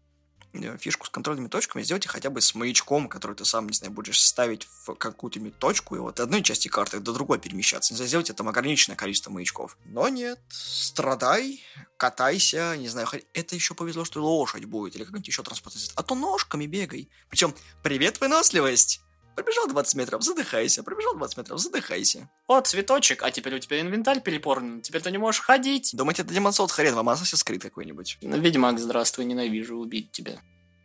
фишку 0.80 1.06
с 1.06 1.10
контрольными 1.10 1.48
точками, 1.48 1.84
сделайте 1.84 2.10
хотя 2.10 2.30
бы 2.30 2.42
с 2.42 2.56
маячком, 2.56 3.08
который 3.08 3.36
ты 3.36 3.46
сам, 3.46 3.68
не 3.68 3.74
знаю, 3.74 3.94
будешь 3.94 4.22
ставить 4.22 4.68
в 4.86 4.96
какую-то 4.96 5.40
точку, 5.52 5.96
и 5.96 6.00
вот 6.00 6.20
одной 6.20 6.44
части 6.44 6.68
карты 6.68 7.00
до 7.00 7.14
другой 7.14 7.40
перемещаться. 7.40 7.94
Не 7.94 7.98
знаю, 7.98 8.08
сделайте 8.08 8.34
там 8.34 8.48
ограниченное 8.48 8.96
количество 8.96 9.32
маячков. 9.32 9.78
Но 9.86 10.10
нет, 10.10 10.40
страдай, 10.50 11.64
катайся, 11.98 12.76
не 12.78 12.90
знаю, 12.90 13.08
это 13.34 13.56
еще 13.56 13.74
повезло, 13.74 14.06
что 14.06 14.24
лошадь 14.24 14.66
будет, 14.66 14.96
или 14.96 15.04
какой-нибудь 15.04 15.28
еще 15.28 15.44
средство. 15.44 15.94
А 15.96 16.04
то 16.04 16.16
ножками 16.16 16.66
бегай. 16.66 17.10
Причем, 17.30 17.54
привет, 17.82 18.20
выносливость! 18.20 19.03
Пробежал 19.36 19.68
20 19.68 19.96
метров, 19.96 20.24
задыхайся. 20.24 20.84
Пробежал 20.84 21.16
20 21.16 21.38
метров, 21.38 21.60
задыхайся. 21.60 22.30
О, 22.48 22.62
цветочек, 22.62 23.24
а 23.24 23.32
теперь 23.32 23.56
у 23.56 23.60
тебя 23.60 23.82
инвентарь 23.82 24.22
переполнен, 24.22 24.82
теперь 24.82 25.02
ты 25.02 25.12
не 25.12 25.18
можешь 25.18 25.42
ходить. 25.42 25.92
Думаете, 25.94 26.22
это 26.22 26.34
Demon 26.34 26.52
Souls 26.52 26.72
хрен 26.72 26.94
вам, 26.94 27.10
Assassin's 27.10 27.46
Creed 27.46 27.60
какой-нибудь. 27.60 28.20
Ну, 28.22 28.38
Ведьмак, 28.38 28.80
здравствуй, 28.80 29.26
ненавижу 29.26 29.78
убить 29.78 30.12
тебя. 30.12 30.40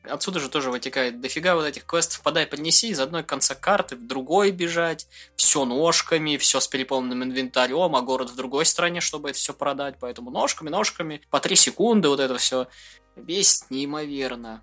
Отсюда 0.04 0.40
же 0.40 0.48
тоже 0.48 0.70
вытекает 0.70 1.20
дофига 1.20 1.54
вот 1.54 1.66
этих 1.66 1.84
квестов 1.84 2.22
«подай, 2.22 2.46
поднеси» 2.46 2.88
из 2.88 3.00
одной 3.00 3.24
конца 3.24 3.54
карты 3.54 3.96
в 3.96 4.06
другой 4.06 4.50
бежать, 4.50 5.06
все 5.36 5.64
ножками, 5.64 6.36
все 6.36 6.60
с 6.60 6.68
переполненным 6.68 7.24
инвентарем, 7.24 7.94
а 7.94 8.00
город 8.00 8.30
в 8.30 8.36
другой 8.36 8.64
стране, 8.64 9.00
чтобы 9.00 9.30
это 9.30 9.38
все 9.38 9.52
продать, 9.52 9.96
поэтому 10.00 10.30
ножками, 10.30 10.70
ножками, 10.70 11.20
по 11.30 11.40
три 11.40 11.56
секунды 11.56 12.08
вот 12.08 12.20
это 12.20 12.38
все. 12.38 12.68
Бесит 13.16 13.70
неимоверно. 13.70 14.62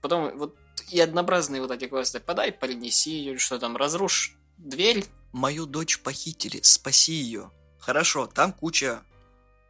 Потом 0.00 0.36
вот 0.36 0.56
и 0.92 1.00
однообразные 1.00 1.62
вот 1.62 1.70
эти 1.70 1.86
квесты 1.86 2.20
«подай, 2.20 2.52
принеси», 2.52 3.24
или 3.24 3.38
что 3.38 3.58
там, 3.58 3.76
разрушь 3.76 4.36
дверь, 4.58 5.04
Мою 5.32 5.64
дочь 5.64 5.98
похитили, 5.98 6.60
спаси 6.62 7.14
ее. 7.14 7.50
Хорошо, 7.78 8.26
там 8.26 8.52
куча 8.52 9.02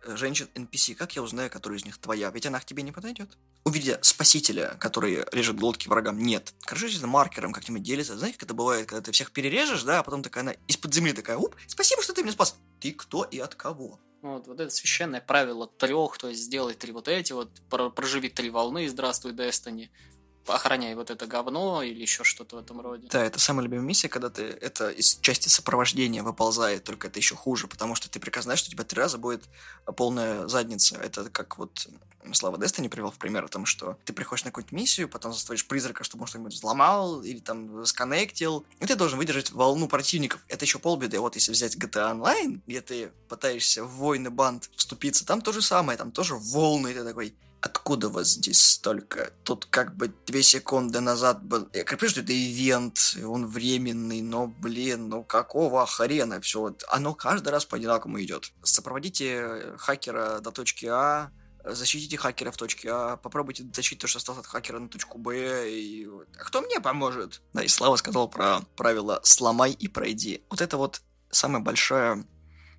э, 0.05 0.17
женщин 0.17 0.49
NPC. 0.57 0.97
Как 0.97 1.15
я 1.15 1.23
узнаю, 1.23 1.51
которая 1.51 1.79
из 1.79 1.85
них 1.85 1.99
твоя? 1.99 2.31
Ведь 2.31 2.47
она 2.47 2.59
к 2.59 2.65
тебе 2.65 2.83
не 2.83 2.91
подойдет. 2.91 3.39
Увидя 3.65 4.01
спасителя, 4.03 4.77
который 4.81 5.25
режет 5.31 5.57
глотки 5.57 5.87
врагам, 5.87 6.19
нет. 6.19 6.53
Скажите 6.63 6.99
это 6.99 7.07
маркером 7.07 7.53
как-нибудь 7.53 7.85
делится. 7.85 8.19
Знаете, 8.19 8.39
как 8.39 8.49
это 8.49 8.55
бывает, 8.55 8.89
когда 8.89 9.03
ты 9.03 9.13
всех 9.13 9.31
перережешь, 9.31 9.85
да, 9.85 10.01
а 10.01 10.03
потом 10.03 10.25
такая 10.25 10.43
она 10.43 10.53
из-под 10.67 10.93
земли 10.93 11.13
такая, 11.13 11.37
уп, 11.37 11.55
спасибо, 11.69 12.03
что 12.03 12.13
ты 12.13 12.23
меня 12.23 12.33
спас. 12.33 12.57
Ты 12.81 12.91
кто 12.91 13.23
и 13.23 13.39
от 13.39 13.55
кого? 13.55 14.01
Вот, 14.23 14.49
вот 14.49 14.59
это 14.59 14.71
священное 14.71 15.21
правило 15.21 15.69
трех, 15.69 16.19
то 16.19 16.29
есть 16.29 16.43
сделай 16.43 16.75
три 16.75 16.93
вот 16.93 17.07
эти, 17.07 17.33
вот 17.33 17.61
про- 17.71 17.91
проживи 17.91 18.29
три 18.29 18.51
волны, 18.51 18.89
здравствуй, 18.89 19.33
Destiny, 19.33 19.91
охраняй 20.47 20.95
вот 20.95 21.11
это 21.11 21.27
говно 21.27 21.83
или 21.83 22.01
еще 22.01 22.25
что-то 22.25 22.57
в 22.57 22.59
этом 22.59 22.81
роде. 22.81 23.09
Да, 23.11 23.25
это 23.25 23.39
самая 23.39 23.65
любимая 23.65 23.87
миссия, 23.87 24.09
когда 24.09 24.31
ты 24.31 24.43
это 24.43 24.91
из 24.91 25.19
части 25.21 25.49
сопровождения 25.49 26.23
выползает, 26.23 26.85
только 26.85 27.09
это 27.09 27.19
еще 27.19 27.35
хуже, 27.35 27.69
потому 27.69 27.95
что 27.95 28.11
ты 28.11 28.21
прекрасно 28.21 28.49
знаешь, 28.49 28.61
что 28.61 28.71
у 28.71 28.73
тебя 28.73 28.85
три 28.85 29.01
раза 29.01 29.19
будет 29.19 29.45
полная 29.97 30.47
задница. 30.49 30.97
Это 30.97 31.29
как 31.31 31.59
вот 31.59 31.89
Слава 32.33 32.57
Дестини 32.57 32.89
привел 32.89 33.11
в 33.11 33.19
пример 33.19 33.45
о 33.45 33.49
том, 33.49 33.67
что 33.67 33.99
ты 34.05 34.13
приходишь 34.13 34.45
на 34.45 34.51
какую-нибудь 34.51 34.73
миссию, 34.73 35.09
потом 35.09 35.33
заставишь 35.33 35.67
призрака, 35.67 36.05
чтобы 36.05 36.23
он 36.23 36.29
что-нибудь 36.29 36.55
взломал 36.55 37.23
или 37.23 37.41
там 37.41 37.85
сконнектил, 37.85 38.65
и 38.79 38.87
ты 38.87 38.95
должен 38.95 39.19
выдержать 39.19 39.51
волну 39.51 39.89
противников. 39.89 40.41
Это 40.49 40.65
еще 40.65 40.79
полбеды. 40.79 41.19
Вот 41.19 41.35
если 41.35 41.51
взять 41.51 41.77
GTA 41.77 42.13
Online, 42.13 42.61
где 42.67 42.81
ты 42.81 43.13
пытаешься 43.29 43.85
в 43.85 43.97
войны 43.97 44.31
банд 44.31 44.71
вступиться, 44.77 45.27
там 45.27 45.41
то 45.41 45.53
же 45.53 45.63
самое, 45.63 45.99
там 45.99 46.13
тоже 46.13 46.37
волны, 46.37 46.93
и 46.93 46.95
ты 46.95 47.03
такой, 47.03 47.35
откуда 47.63 48.09
вас 48.09 48.29
здесь 48.29 48.61
столько? 48.61 49.33
Тут 49.45 49.67
как 49.67 49.97
бы 49.97 50.13
две 50.27 50.43
секунды 50.43 51.01
назад 51.01 51.43
был... 51.43 51.69
Я 51.73 51.85
понимаю, 51.85 52.11
что 52.11 52.21
это 52.21 52.33
ивент, 52.33 53.17
он 53.25 53.47
временный, 53.47 54.21
но, 54.21 54.49
блин, 54.49 55.09
ну 55.09 55.25
какого 55.25 55.87
хрена 55.87 56.41
все? 56.41 56.61
Вот 56.61 56.85
оно 56.89 57.15
каждый 57.15 57.49
раз 57.51 57.65
по 57.65 57.77
одинаковому 57.77 58.21
идет. 58.21 58.53
Сопроводите 58.63 59.75
хакера 59.79 60.41
до 60.41 60.51
точки 60.51 60.87
А, 60.87 61.31
защитите 61.65 62.17
хакера 62.17 62.51
в 62.51 62.57
точке 62.57 62.91
А, 62.91 63.17
попробуйте 63.17 63.65
защитить 63.73 64.01
то, 64.01 64.09
что 64.09 64.19
осталось 64.19 64.41
от 64.41 64.47
хакера 64.47 64.81
на 64.81 64.89
точку 64.89 65.19
Б, 65.19 65.71
и... 65.71 66.07
А 66.39 66.45
кто 66.45 66.63
мне 66.63 66.81
поможет? 66.81 67.43
Да, 67.53 67.63
и 67.63 67.69
Слава 67.69 67.97
сказал 67.97 68.29
про 68.29 68.61
правило 68.77 69.21
«сломай 69.23 69.73
и 69.73 69.87
пройди». 69.87 70.45
Вот 70.51 70.61
это 70.61 70.77
вот 70.77 71.01
самая 71.31 71.63
большая, 71.63 72.27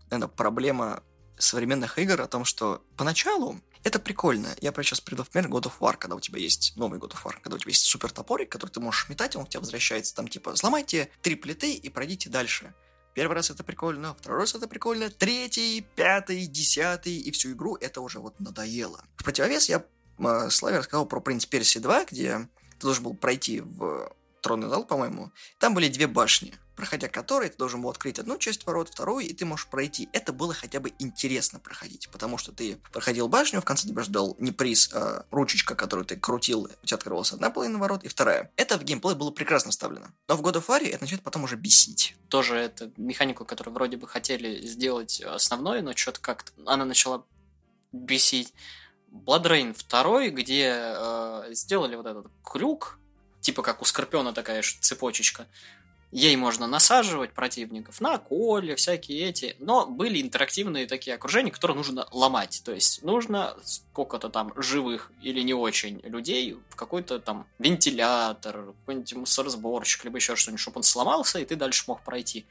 наверное, 0.10 0.28
проблема 0.28 1.04
современных 1.38 1.98
игр 2.00 2.22
о 2.22 2.28
том, 2.28 2.46
что 2.46 2.84
поначалу 2.98 3.60
это 3.84 4.00
прикольно. 4.00 4.56
Я 4.62 4.72
прям 4.72 4.84
сейчас 4.84 5.02
приду 5.02 5.24
в 5.24 5.30
пример 5.30 5.50
God 5.50 5.64
of 5.64 5.74
War, 5.80 5.98
когда 5.98 6.16
у 6.16 6.20
тебя 6.20 6.40
есть 6.40 6.74
новый 6.76 7.00
God 7.00 7.12
of 7.12 7.24
War, 7.24 7.36
когда 7.42 7.56
у 7.56 7.60
тебя 7.60 7.70
есть 7.70 7.86
супер 7.86 8.12
топорик, 8.12 8.50
который 8.50 8.72
ты 8.72 8.80
можешь 8.80 9.10
метать, 9.10 9.36
он 9.36 9.44
у 9.44 9.48
тебя 9.48 9.60
возвращается, 9.60 10.16
там 10.16 10.28
типа 10.28 10.56
сломайте 10.56 11.10
три 11.22 11.36
плиты 11.36 11.74
и 11.74 11.90
пройдите 11.90 12.30
дальше. 12.30 12.74
Первый 13.14 13.34
раз 13.34 13.52
это 13.52 13.64
прикольно, 13.64 14.16
второй 14.16 14.40
раз 14.40 14.56
это 14.56 14.68
прикольно, 14.68 15.10
третий, 15.10 15.86
пятый, 15.96 16.48
десятый, 16.48 17.16
и 17.16 17.32
всю 17.32 17.52
игру 17.52 17.76
это 17.76 18.02
уже 18.02 18.20
вот 18.20 18.40
надоело. 18.40 19.04
В 19.18 19.24
противовес 19.24 19.70
я 19.70 19.86
э, 20.18 20.50
Славе 20.50 20.80
рассказал 20.80 21.06
про 21.06 21.20
Принц 21.20 21.46
Перси 21.46 21.78
2, 21.78 22.06
где 22.06 22.48
ты 22.80 22.80
должен 22.80 23.04
был 23.04 23.14
пройти 23.14 23.62
в 23.62 24.12
тронный 24.42 24.70
зал, 24.70 24.86
по-моему. 24.86 25.32
Там 25.60 25.76
были 25.76 25.90
две 25.90 26.08
башни 26.08 26.56
проходя 26.76 27.08
который 27.08 27.50
ты 27.50 27.58
должен 27.58 27.82
был 27.82 27.90
открыть 27.90 28.20
одну 28.20 28.38
часть 28.38 28.66
ворот, 28.66 28.90
вторую, 28.90 29.26
и 29.26 29.34
ты 29.34 29.46
можешь 29.46 29.68
пройти. 29.68 30.10
Это 30.14 30.34
было 30.34 30.54
хотя 30.54 30.80
бы 30.80 30.94
интересно 31.00 31.60
проходить, 31.60 32.10
потому 32.10 32.38
что 32.38 32.52
ты 32.52 32.78
проходил 32.92 33.28
башню, 33.28 33.62
в 33.62 33.66
конце 33.66 33.88
тебя 33.88 34.04
ждал 34.04 34.36
не 34.40 34.52
приз, 34.52 34.90
а 34.94 35.26
ручечка, 35.32 35.76
которую 35.76 36.06
ты 36.06 36.16
крутил, 36.16 36.70
у 36.82 36.86
тебя 36.86 36.96
открывалась 36.96 37.32
одна 37.32 37.50
половина 37.50 37.78
ворот 37.80 38.04
и 38.04 38.08
вторая. 38.08 38.52
Это 38.56 38.78
в 38.78 38.84
геймплей 38.84 39.16
было 39.16 39.32
прекрасно 39.32 39.72
вставлено. 39.72 40.08
Но 40.28 40.36
в 40.36 40.42
God 40.42 40.56
of 40.56 40.68
War 40.68 40.86
это 40.88 41.02
начинает 41.02 41.24
потом 41.24 41.44
уже 41.44 41.56
бесить. 41.56 42.16
Тоже 42.30 42.56
это 42.56 42.92
механику, 42.98 43.46
которую 43.46 43.74
вроде 43.74 43.98
бы 43.98 44.08
хотели 44.08 44.66
сделать 44.66 45.22
основной, 45.22 45.82
но 45.82 45.96
что-то 45.96 46.20
как-то 46.22 46.52
она 46.66 46.86
начала 46.86 47.26
бесить. 47.92 48.54
Blood 49.12 49.44
Rain 49.44 49.78
2, 49.90 50.30
где 50.30 50.74
э, 50.76 51.50
сделали 51.52 51.96
вот 51.96 52.08
этот 52.08 52.32
крюк, 52.44 52.98
типа 53.42 53.62
как 53.62 53.82
у 53.82 53.86
Скорпиона 53.86 54.34
такая 54.34 54.64
цепочечка, 54.64 55.48
Ей 56.14 56.36
можно 56.36 56.68
насаживать 56.68 57.34
противников 57.34 58.00
на 58.00 58.20
коле, 58.20 58.76
всякие 58.76 59.30
эти. 59.30 59.56
Но 59.58 59.88
были 59.88 60.22
интерактивные 60.22 60.86
такие 60.86 61.16
окружения, 61.16 61.50
которые 61.50 61.76
нужно 61.76 62.08
ломать. 62.12 62.62
То 62.64 62.72
есть 62.72 63.02
нужно 63.02 63.58
сколько-то 63.64 64.30
там 64.30 64.54
живых 64.56 65.12
или 65.24 65.42
не 65.42 65.56
очень 65.56 66.02
людей 66.04 66.56
в 66.70 66.76
какой-то 66.76 67.20
там 67.20 67.48
вентилятор, 67.58 68.74
какой-нибудь 68.82 69.14
мусоросборщик, 69.16 70.04
либо 70.04 70.18
еще 70.18 70.36
что-нибудь, 70.36 70.62
чтобы 70.62 70.78
он 70.78 70.84
сломался, 70.84 71.40
и 71.40 71.46
ты 71.46 71.56
дальше 71.56 71.86
мог 71.88 72.04
пройти. 72.04 72.46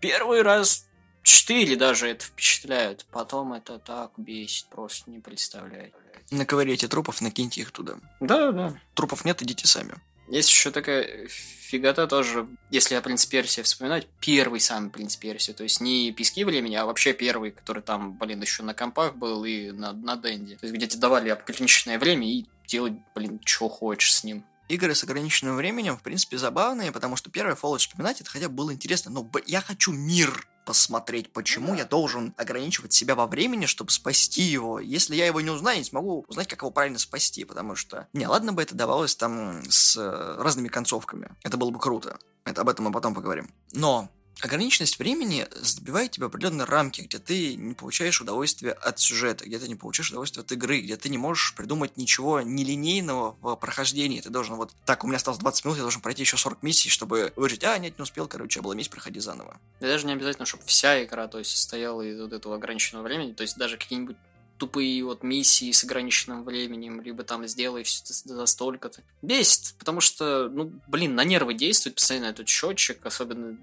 Первый 0.00 0.42
раз 0.42 0.88
четыре 1.22 1.76
даже 1.76 2.08
это 2.08 2.24
впечатляют. 2.24 3.06
Потом 3.12 3.52
это 3.52 3.78
так 3.78 4.10
бесит, 4.16 4.66
просто 4.70 5.08
не 5.08 5.20
представляете. 5.20 5.94
Наковыряйте 6.32 6.88
трупов, 6.88 7.20
накиньте 7.20 7.60
их 7.60 7.70
туда. 7.70 7.94
Да, 8.18 8.50
да. 8.50 8.80
Трупов 8.94 9.24
нет, 9.24 9.40
идите 9.40 9.68
сами. 9.68 9.94
Есть 10.30 10.50
еще 10.50 10.70
такая 10.70 11.28
фигота 11.28 12.06
тоже, 12.06 12.48
если 12.70 12.94
о 12.94 13.02
Принц 13.02 13.26
Персии 13.26 13.62
вспоминать, 13.62 14.06
первый 14.20 14.60
самый 14.60 14.90
Принц 14.90 15.16
Персии, 15.16 15.52
то 15.52 15.62
есть 15.62 15.80
не 15.80 16.12
пески 16.12 16.44
времени, 16.44 16.76
а 16.76 16.86
вообще 16.86 17.12
первый, 17.12 17.50
который 17.50 17.82
там, 17.82 18.16
блин, 18.16 18.40
еще 18.40 18.62
на 18.62 18.74
компах 18.74 19.16
был 19.16 19.44
и 19.44 19.70
на, 19.70 19.92
на 19.92 20.16
Денде. 20.16 20.56
То 20.56 20.64
есть 20.64 20.74
где 20.74 20.86
тебе 20.86 21.00
давали 21.00 21.28
ограниченное 21.28 21.98
время 21.98 22.26
и 22.26 22.46
делать, 22.66 22.94
блин, 23.14 23.40
что 23.44 23.68
хочешь 23.68 24.14
с 24.14 24.24
ним 24.24 24.44
игры 24.68 24.94
с 24.94 25.04
ограниченным 25.04 25.56
временем, 25.56 25.96
в 25.96 26.02
принципе, 26.02 26.38
забавные, 26.38 26.92
потому 26.92 27.16
что 27.16 27.30
первый 27.30 27.54
Fallout 27.54 27.78
вспоминать, 27.78 28.20
это 28.20 28.30
хотя 28.30 28.48
бы 28.48 28.54
было 28.54 28.72
интересно, 28.72 29.10
но 29.10 29.30
я 29.46 29.60
хочу 29.60 29.92
мир 29.92 30.46
посмотреть, 30.68 31.32
почему 31.32 31.74
я 31.74 31.86
должен 31.86 32.34
ограничивать 32.36 32.92
себя 32.92 33.14
во 33.14 33.26
времени, 33.26 33.64
чтобы 33.64 33.90
спасти 33.90 34.42
его. 34.42 34.78
Если 34.80 35.16
я 35.16 35.24
его 35.24 35.40
не 35.40 35.48
узнаю, 35.48 35.78
не 35.78 35.84
смогу 35.84 36.26
узнать, 36.28 36.46
как 36.46 36.60
его 36.60 36.70
правильно 36.70 36.98
спасти, 36.98 37.44
потому 37.44 37.74
что... 37.74 38.06
Не, 38.12 38.26
ладно 38.26 38.52
бы 38.52 38.60
это 38.60 38.74
давалось 38.74 39.16
там 39.16 39.62
с 39.70 39.96
э, 39.96 40.42
разными 40.42 40.68
концовками. 40.68 41.30
Это 41.42 41.56
было 41.56 41.70
бы 41.70 41.78
круто. 41.78 42.18
Это 42.44 42.60
об 42.60 42.68
этом 42.68 42.84
мы 42.84 42.92
потом 42.92 43.14
поговорим. 43.14 43.50
Но 43.72 44.10
ограниченность 44.40 44.98
времени 44.98 45.46
забивает 45.56 46.12
тебя 46.12 46.26
в 46.26 46.28
определенные 46.28 46.64
рамки, 46.64 47.02
где 47.02 47.18
ты 47.18 47.56
не 47.56 47.74
получаешь 47.74 48.20
удовольствия 48.20 48.72
от 48.72 48.98
сюжета, 48.98 49.44
где 49.44 49.58
ты 49.58 49.68
не 49.68 49.74
получаешь 49.74 50.10
удовольствия 50.10 50.42
от 50.42 50.52
игры, 50.52 50.80
где 50.80 50.96
ты 50.96 51.08
не 51.08 51.18
можешь 51.18 51.54
придумать 51.54 51.96
ничего 51.96 52.40
нелинейного 52.40 53.36
в 53.40 53.56
прохождении. 53.56 54.20
Ты 54.20 54.30
должен 54.30 54.56
вот, 54.56 54.72
так, 54.84 55.04
у 55.04 55.06
меня 55.06 55.16
осталось 55.16 55.40
20 55.40 55.64
минут, 55.64 55.78
я 55.78 55.82
должен 55.82 56.00
пройти 56.00 56.22
еще 56.22 56.36
40 56.36 56.62
миссий, 56.62 56.88
чтобы 56.88 57.32
выжить. 57.36 57.64
А, 57.64 57.76
нет, 57.78 57.98
не 57.98 58.02
успел, 58.02 58.28
короче, 58.28 58.60
была 58.60 58.74
месть, 58.74 58.90
проходи 58.90 59.20
заново. 59.20 59.58
И 59.80 59.84
даже 59.84 60.06
не 60.06 60.12
обязательно, 60.12 60.46
чтобы 60.46 60.64
вся 60.66 61.02
игра, 61.04 61.28
то 61.28 61.38
есть, 61.38 61.50
состояла 61.50 62.02
из 62.02 62.20
вот 62.20 62.32
этого 62.32 62.56
ограниченного 62.56 63.02
времени, 63.04 63.32
то 63.32 63.42
есть 63.42 63.56
даже 63.56 63.76
какие-нибудь 63.76 64.16
тупые 64.58 65.04
вот 65.04 65.22
миссии 65.22 65.70
с 65.70 65.84
ограниченным 65.84 66.44
временем, 66.44 67.00
либо 67.00 67.22
там 67.22 67.46
сделай 67.46 67.84
за 67.84 68.46
столько-то. 68.46 69.02
Бесит, 69.22 69.74
потому 69.78 70.00
что, 70.00 70.48
ну, 70.48 70.72
блин, 70.88 71.14
на 71.14 71.24
нервы 71.24 71.54
действует 71.54 71.94
постоянно 71.94 72.26
этот 72.26 72.48
счетчик, 72.48 73.04
особенно 73.06 73.56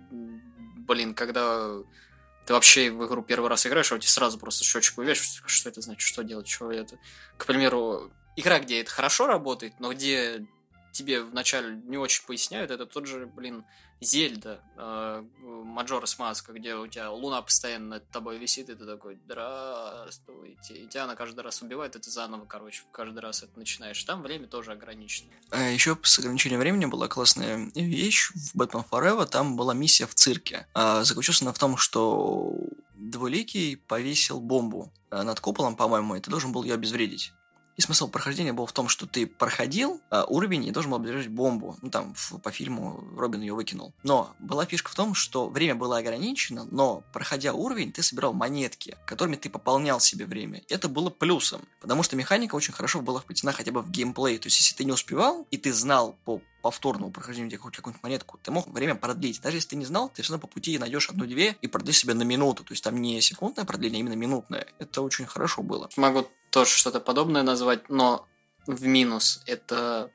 блин, 0.86 1.14
когда 1.14 1.78
ты 2.46 2.54
вообще 2.54 2.92
в 2.92 3.06
игру 3.08 3.24
первый 3.24 3.50
раз 3.50 3.66
играешь, 3.66 3.92
а 3.92 3.96
у 3.96 3.98
тебя 3.98 4.10
сразу 4.10 4.38
просто 4.38 4.64
счетчик 4.64 4.98
вывешиваешь, 4.98 5.44
что 5.46 5.70
это 5.70 5.82
значит, 5.82 6.02
что 6.02 6.24
делать, 6.24 6.48
что 6.48 6.72
это. 6.72 6.98
К 7.38 7.46
примеру, 7.46 8.12
игра, 8.36 8.60
где 8.60 8.82
это 8.82 8.92
хорошо 8.92 9.28
работает, 9.28 9.80
но 9.80 9.94
где 9.94 10.46
тебе 10.96 11.22
вначале 11.22 11.76
не 11.76 11.98
очень 11.98 12.26
поясняют, 12.26 12.72
это 12.72 12.86
тот 12.86 13.06
же, 13.06 13.28
блин, 13.28 13.66
Зельда, 14.02 14.62
Маджорас 15.42 16.20
Маска, 16.20 16.54
где 16.54 16.76
у 16.76 16.88
тебя 16.88 17.12
луна 17.12 17.42
постоянно 17.42 17.88
над 17.88 18.10
тобой 18.10 18.38
висит, 18.38 18.70
и 18.70 18.76
ты 18.76 18.86
такой, 18.86 19.18
здравствуйте. 19.26 20.76
И 20.76 20.88
тебя 20.88 21.06
она 21.06 21.16
каждый 21.16 21.42
раз 21.42 21.62
убивает, 21.62 21.96
и 21.96 22.00
ты 22.00 22.10
заново, 22.10 22.46
короче, 22.46 22.84
каждый 22.92 23.20
раз 23.20 23.44
это 23.44 23.58
начинаешь. 23.58 24.04
Там 24.04 24.22
время 24.22 24.48
тоже 24.48 24.72
ограничено. 24.72 25.30
А 25.50 25.70
еще 25.70 25.98
с 26.04 26.20
ограничением 26.20 26.60
времени 26.60 26.86
была 26.86 27.08
классная 27.08 27.72
вещь 27.74 28.32
в 28.34 28.56
Batman 28.56 28.86
Forever, 28.90 29.26
там 29.26 29.56
была 29.56 29.74
миссия 29.74 30.08
в 30.08 30.14
цирке. 30.14 30.68
А, 30.74 31.04
заключалась 31.04 31.42
она 31.42 31.54
в 31.54 31.60
том, 31.60 31.78
что 31.78 32.54
Двуликий 32.96 33.78
повесил 33.78 34.40
бомбу 34.42 34.92
а, 35.10 35.24
над 35.24 35.40
куполом, 35.40 35.76
по-моему, 35.76 36.16
и 36.16 36.20
ты 36.20 36.30
должен 36.30 36.52
был 36.52 36.64
ее 36.64 36.74
обезвредить. 36.74 37.32
И 37.78 37.82
смысл 37.82 38.08
прохождения 38.08 38.54
был 38.54 38.66
в 38.66 38.72
том, 38.72 38.88
что 38.88 39.06
ты 39.06 39.28
проходил 39.28 40.02
а, 40.10 40.26
уровень 40.26 40.66
и 40.66 40.72
должен 40.72 40.92
был 40.92 40.98
обнаружить 40.98 41.30
бомбу. 41.30 41.78
Ну, 41.82 41.90
там, 41.90 42.14
в, 42.16 42.38
по 42.40 42.52
фильму 42.52 43.04
Робин 43.18 43.42
ее 43.42 43.54
выкинул. 43.54 43.94
Но 44.04 44.34
была 44.40 44.66
фишка 44.66 44.92
в 44.92 44.96
том, 44.96 45.14
что 45.14 45.50
время 45.50 45.76
было 45.76 45.98
ограничено, 45.98 46.66
но, 46.72 47.04
проходя 47.12 47.54
уровень, 47.54 47.92
ты 47.92 48.02
собирал 48.02 48.34
монетки, 48.34 48.98
которыми 49.06 49.36
ты 49.36 49.50
пополнял 49.50 50.00
себе 50.00 50.26
время. 50.26 50.64
Это 50.70 50.88
было 50.88 51.10
плюсом, 51.10 51.62
потому 51.82 52.04
что 52.04 52.16
механика 52.16 52.56
очень 52.56 52.74
хорошо 52.74 53.02
была 53.02 53.20
вплетена 53.20 53.52
хотя 53.52 53.72
бы 53.72 53.82
в 53.82 53.90
геймплей. 53.90 54.38
То 54.38 54.48
есть, 54.48 54.58
если 54.58 54.76
ты 54.76 54.86
не 54.86 54.92
успевал, 54.92 55.46
и 55.52 55.58
ты 55.58 55.74
знал 55.74 56.16
по 56.24 56.42
повторному 56.66 57.12
прохождению 57.12 57.50
где 57.50 57.58
какую-нибудь 57.58 58.02
монетку, 58.02 58.40
ты 58.42 58.50
мог 58.50 58.68
время 58.68 58.96
продлить. 58.96 59.40
Даже 59.42 59.58
если 59.58 59.70
ты 59.70 59.76
не 59.76 59.86
знал, 59.86 60.10
ты 60.10 60.24
все 60.24 60.32
равно 60.32 60.48
по 60.48 60.52
пути 60.52 60.80
найдешь 60.80 61.12
одну-две 61.12 61.56
и 61.62 61.68
продлишь 61.68 62.00
себе 62.00 62.16
на 62.16 62.24
минуту. 62.24 62.64
То 62.64 62.74
есть 62.74 62.84
там 62.84 63.00
не 63.00 63.22
секундное 63.22 63.66
продление, 63.66 64.00
а 64.00 64.02
именно 64.02 64.16
минутное. 64.16 64.66
Это 64.80 65.04
очень 65.04 65.28
хорошо 65.28 65.62
было. 65.62 65.90
Могу 65.96 66.28
тоже 66.56 66.72
что-то 66.72 67.02
подобное 67.02 67.44
назвать, 67.44 67.90
но 67.90 68.26
в 68.66 68.86
минус 68.86 69.44
это 69.46 70.10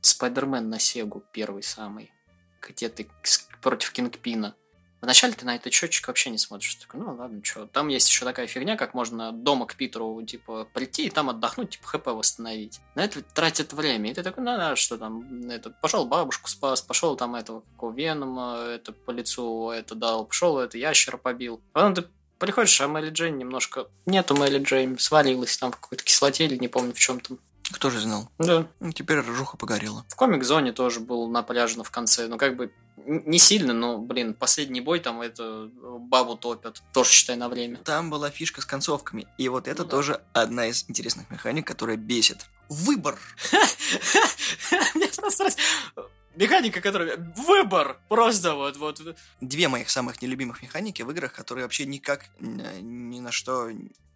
Спайдермен 0.00 0.70
на 0.70 0.78
Сегу 0.78 1.22
первый 1.32 1.62
самый, 1.62 2.10
где 2.62 2.88
ты 2.88 3.10
против 3.60 3.92
Кингпина. 3.92 4.54
Вначале 5.02 5.34
ты 5.34 5.44
на 5.44 5.54
этот 5.54 5.70
счетчик 5.70 6.08
вообще 6.08 6.30
не 6.30 6.38
смотришь. 6.38 6.76
Такой, 6.76 6.98
ну 7.00 7.14
ладно, 7.14 7.44
что. 7.44 7.66
Там 7.66 7.88
есть 7.88 8.08
еще 8.08 8.24
такая 8.24 8.46
фигня, 8.46 8.78
как 8.78 8.94
можно 8.94 9.32
дома 9.32 9.66
к 9.66 9.74
Питеру, 9.74 10.24
типа, 10.24 10.66
прийти 10.72 11.08
и 11.08 11.10
там 11.10 11.28
отдохнуть, 11.28 11.70
типа, 11.70 11.86
ХП 11.88 12.06
восстановить. 12.06 12.80
На 12.94 13.04
это 13.04 13.20
тратит 13.20 13.74
время. 13.74 14.12
И 14.12 14.14
ты 14.14 14.22
такой, 14.22 14.44
ну, 14.44 14.56
да, 14.56 14.76
что 14.76 14.96
там, 14.96 15.50
это, 15.50 15.68
пошел 15.68 16.06
бабушку 16.06 16.48
спас, 16.48 16.80
пошел 16.80 17.16
там 17.16 17.34
этого, 17.34 17.60
какого 17.72 17.92
Венома, 17.92 18.60
это 18.66 18.92
по 18.92 19.10
лицу 19.10 19.68
это 19.68 19.94
дал, 19.94 20.24
пошел 20.24 20.58
это 20.58 20.78
ящера 20.78 21.18
побил. 21.18 21.60
Потом 21.74 21.94
ты 21.94 22.04
Приходишь, 22.42 22.80
а 22.80 22.88
Мэри 22.88 23.10
Джейн 23.10 23.38
немножко... 23.38 23.86
Нету 24.04 24.34
Мэри 24.34 24.58
Джейн, 24.58 24.98
свалилась 24.98 25.56
там 25.56 25.70
в 25.70 25.76
какой-то 25.76 26.02
кислоте 26.02 26.44
или 26.44 26.56
не 26.56 26.66
помню 26.66 26.92
в 26.92 26.98
чем 26.98 27.20
там. 27.20 27.38
Кто 27.70 27.88
же 27.88 28.00
знал? 28.00 28.28
Да. 28.40 28.66
Ну, 28.80 28.90
теперь 28.90 29.20
ржуха 29.20 29.56
погорела. 29.56 30.04
В 30.08 30.16
комик-зоне 30.16 30.72
тоже 30.72 30.98
был 30.98 31.28
на 31.28 31.44
пляже, 31.44 31.78
но 31.78 31.84
в 31.84 31.92
конце. 31.92 32.26
Ну, 32.26 32.38
как 32.38 32.56
бы 32.56 32.72
не 33.06 33.38
сильно, 33.38 33.72
но, 33.72 33.96
блин, 33.96 34.34
последний 34.34 34.80
бой 34.80 34.98
там 34.98 35.20
это 35.20 35.70
бабу 36.00 36.34
топят. 36.34 36.82
Тоже 36.92 37.10
считай 37.10 37.36
на 37.36 37.48
время. 37.48 37.76
Там 37.76 38.10
была 38.10 38.28
фишка 38.28 38.60
с 38.60 38.64
концовками. 38.64 39.28
И 39.38 39.48
вот 39.48 39.68
это 39.68 39.84
ну, 39.84 39.88
тоже 39.88 40.20
да. 40.34 40.42
одна 40.42 40.66
из 40.66 40.84
интересных 40.88 41.30
механик, 41.30 41.64
которая 41.64 41.96
бесит. 41.96 42.46
Выбор! 42.68 43.20
Мне 44.96 45.06
просто 45.06 45.46
Механика, 46.36 46.80
которая... 46.80 47.16
Выбор! 47.36 47.98
Просто 48.08 48.54
вот, 48.54 48.76
вот. 48.76 49.00
Две 49.40 49.68
моих 49.68 49.90
самых 49.90 50.22
нелюбимых 50.22 50.62
механики 50.62 51.02
в 51.02 51.10
играх, 51.10 51.32
которые 51.32 51.64
вообще 51.64 51.86
никак 51.86 52.26
ни 52.40 53.20
на 53.20 53.32
что 53.32 53.70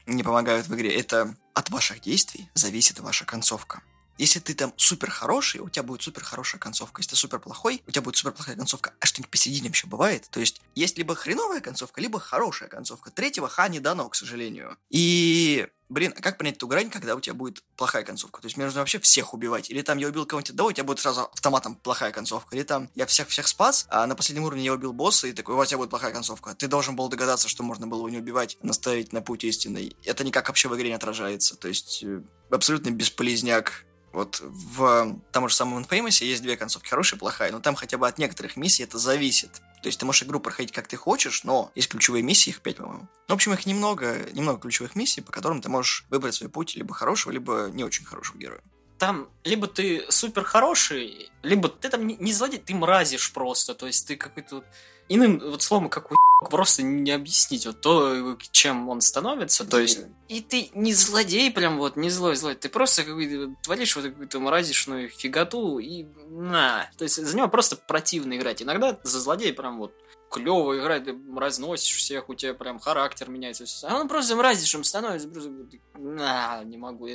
не 0.07 0.22
помогают 0.22 0.66
в 0.68 0.74
игре, 0.74 0.94
это 0.94 1.35
от 1.55 1.70
ваших 1.70 2.00
действий 2.00 2.48
зависит 2.55 3.00
ваша 3.00 3.24
концовка. 3.24 3.83
Если 4.18 4.40
ты 4.40 4.55
там 4.55 4.72
супер 4.76 5.11
хороший, 5.11 5.61
у 5.61 5.68
тебя 5.68 5.83
будет 5.83 6.02
супер 6.02 6.24
хорошая 6.24 6.61
концовка. 6.61 7.00
Если 7.00 7.11
ты 7.11 7.16
супер 7.16 7.38
плохой, 7.38 7.83
у 7.87 7.90
тебя 7.90 8.02
будет 8.02 8.16
супер 8.16 8.33
плохая 8.33 8.57
концовка. 8.57 8.94
А 9.00 9.07
что-нибудь 9.07 9.31
посередине 9.31 9.68
вообще 9.68 9.87
бывает. 9.87 10.26
То 10.31 10.40
есть 10.40 10.61
есть 10.74 10.98
либо 10.98 11.14
хреновая 11.14 11.61
концовка, 11.61 12.00
либо 12.00 12.18
хорошая 12.18 12.68
концовка. 12.68 13.11
Третьего 13.11 13.48
ха 13.48 13.68
не 13.68 13.81
дано, 13.81 14.09
к 14.09 14.14
сожалению. 14.14 14.76
И 14.90 15.66
Блин, 15.88 16.12
а 16.16 16.20
как 16.20 16.37
понять 16.37 16.59
ту 16.59 16.66
грань, 16.66 16.90
когда 16.90 17.14
у 17.14 17.20
тебя 17.20 17.35
будет 17.35 17.62
плохая 17.76 18.02
концовка? 18.02 18.40
То 18.40 18.46
есть 18.46 18.57
мне 18.57 18.66
нужно 18.66 18.81
вообще 18.81 18.98
всех 18.98 19.35
убивать. 19.35 19.70
Или 19.70 19.83
там 19.83 19.98
я 19.98 20.09
убил 20.09 20.26
кого-нибудь 20.26 20.50
одного, 20.50 20.70
у 20.70 20.72
тебя 20.72 20.85
будет 20.85 20.98
сразу 20.98 21.22
автоматом 21.33 21.76
плохая 21.76 22.11
концовка. 22.11 22.57
Или 22.57 22.64
там 22.64 22.90
я 22.96 23.07
всех-всех 23.07 23.46
спас, 23.46 23.87
а 23.88 24.07
на 24.07 24.16
последнем 24.16 24.44
уровне 24.44 24.64
я 24.64 24.72
убил 24.72 24.92
босса, 24.92 25.29
и 25.29 25.33
такой, 25.33 25.55
у 25.55 25.64
тебя 25.64 25.79
будет 25.79 25.90
плохая 25.90 26.12
концовка. 26.12 26.55
Ты 26.57 26.66
должен 26.66 26.96
был 26.96 27.09
догадаться, 27.09 27.48
что 27.48 27.62
можно 27.62 27.87
было 27.87 27.98
его 27.98 28.09
не 28.09 28.18
убивать, 28.18 28.59
наставить 28.62 29.12
на 29.12 29.22
путь 29.22 29.44
истинный. 29.44 29.96
Это 30.05 30.24
никак 30.24 30.48
вообще 30.48 30.68
в 30.68 30.74
игре 30.74 30.88
не 30.88 30.94
отражается. 30.94 31.57
То 31.57 31.68
есть 31.68 32.02
э, 32.02 32.20
абсолютно 32.50 32.90
бесполезняк 32.90 33.86
вот 34.12 34.40
в 34.40 35.19
том 35.33 35.49
же 35.49 35.55
самом 35.55 35.83
Infamous 35.83 36.25
есть 36.25 36.42
две 36.42 36.57
концовки, 36.57 36.88
хорошая 36.88 37.19
и 37.19 37.21
плохая, 37.21 37.53
но 37.53 37.61
там 37.61 37.75
хотя 37.75 37.99
бы 37.99 38.09
от 38.09 38.19
некоторых 38.19 38.57
миссий 38.57 38.83
это 38.83 38.99
зависит. 38.99 39.61
То 39.83 39.88
есть 39.88 40.01
ты 40.01 40.07
можешь 40.07 40.23
игру 40.23 40.40
проходить 40.40 40.73
как 40.73 40.88
ты 40.88 40.97
хочешь, 40.97 41.45
но 41.45 41.71
есть 41.75 41.88
ключевые 41.88 42.23
миссии, 42.23 42.51
их 42.51 42.61
пять, 42.61 42.77
по-моему. 42.77 43.09
Ну, 43.29 43.35
в 43.35 43.37
общем, 43.37 43.53
их 43.53 43.66
немного, 43.66 44.19
немного 44.33 44.61
ключевых 44.61 44.97
миссий, 44.97 45.21
по 45.21 45.33
которым 45.33 45.61
ты 45.61 45.69
можешь 45.69 46.07
выбрать 46.09 46.35
свой 46.35 46.49
путь 46.49 46.77
либо 46.77 46.95
хорошего, 46.95 47.33
либо 47.33 47.71
не 47.73 47.85
очень 47.85 48.05
хорошего 48.05 48.38
героя. 48.38 48.62
Там 48.99 49.29
либо 49.45 49.66
ты 49.66 50.07
супер 50.09 50.42
хороший, 50.45 51.31
либо 51.42 51.69
ты 51.69 51.90
там 51.90 52.07
не 52.07 52.33
злодей, 52.33 52.59
ты 52.59 52.75
мразишь 52.75 53.33
просто. 53.33 53.75
То 53.75 53.87
есть 53.87 54.09
ты 54.09 54.16
какой-то 54.16 54.64
иным 55.09 55.38
вот 55.38 55.62
словом, 55.62 55.88
как 55.88 56.11
у 56.12 56.16
просто 56.51 56.83
не 56.83 57.11
объяснить 57.11 57.66
вот 57.66 57.81
то, 57.81 58.37
чем 58.51 58.88
он 58.88 59.01
становится. 59.01 59.64
То 59.64 59.81
есть, 59.81 60.01
и 60.29 60.40
ты 60.40 60.71
не 60.75 60.92
злодей 60.92 61.51
прям 61.51 61.79
вот, 61.79 61.97
не 61.97 62.11
злой 62.11 62.37
злой, 62.37 62.55
ты 62.55 62.69
просто 62.69 63.05
какой-то 63.05 63.55
творишь 63.62 63.97
вот 63.97 64.05
какую-то 64.05 64.40
мразишную 64.40 65.09
фиготу 65.09 65.79
и 65.79 66.05
на. 66.29 66.90
То 66.99 67.05
есть 67.05 67.16
за 67.16 67.37
него 67.37 67.49
просто 67.49 67.77
противно 67.77 68.37
играть. 68.37 68.62
Иногда 68.62 68.99
за 69.03 69.21
злодея 69.21 69.53
прям 69.53 69.79
вот 69.79 69.92
клево 70.31 70.79
играть, 70.79 71.05
ты 71.05 71.16
разносишь 71.37 71.97
всех, 71.97 72.29
у 72.29 72.35
тебя 72.35 72.55
прям 72.55 72.79
характер 72.79 73.31
меняется. 73.31 73.64
А 73.88 74.01
он 74.01 74.09
просто 74.09 74.37
мразишь, 74.37 74.77
становится, 74.87 75.29
просто, 75.29 75.51
на, 75.95 76.62
не 76.64 76.77
могу. 76.77 77.09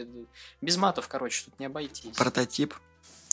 Без 0.61 0.77
матов, 0.77 1.07
короче, 1.07 1.45
тут 1.45 1.59
не 1.59 1.65
обойтись. 1.65 2.15
Прототип. 2.15 2.73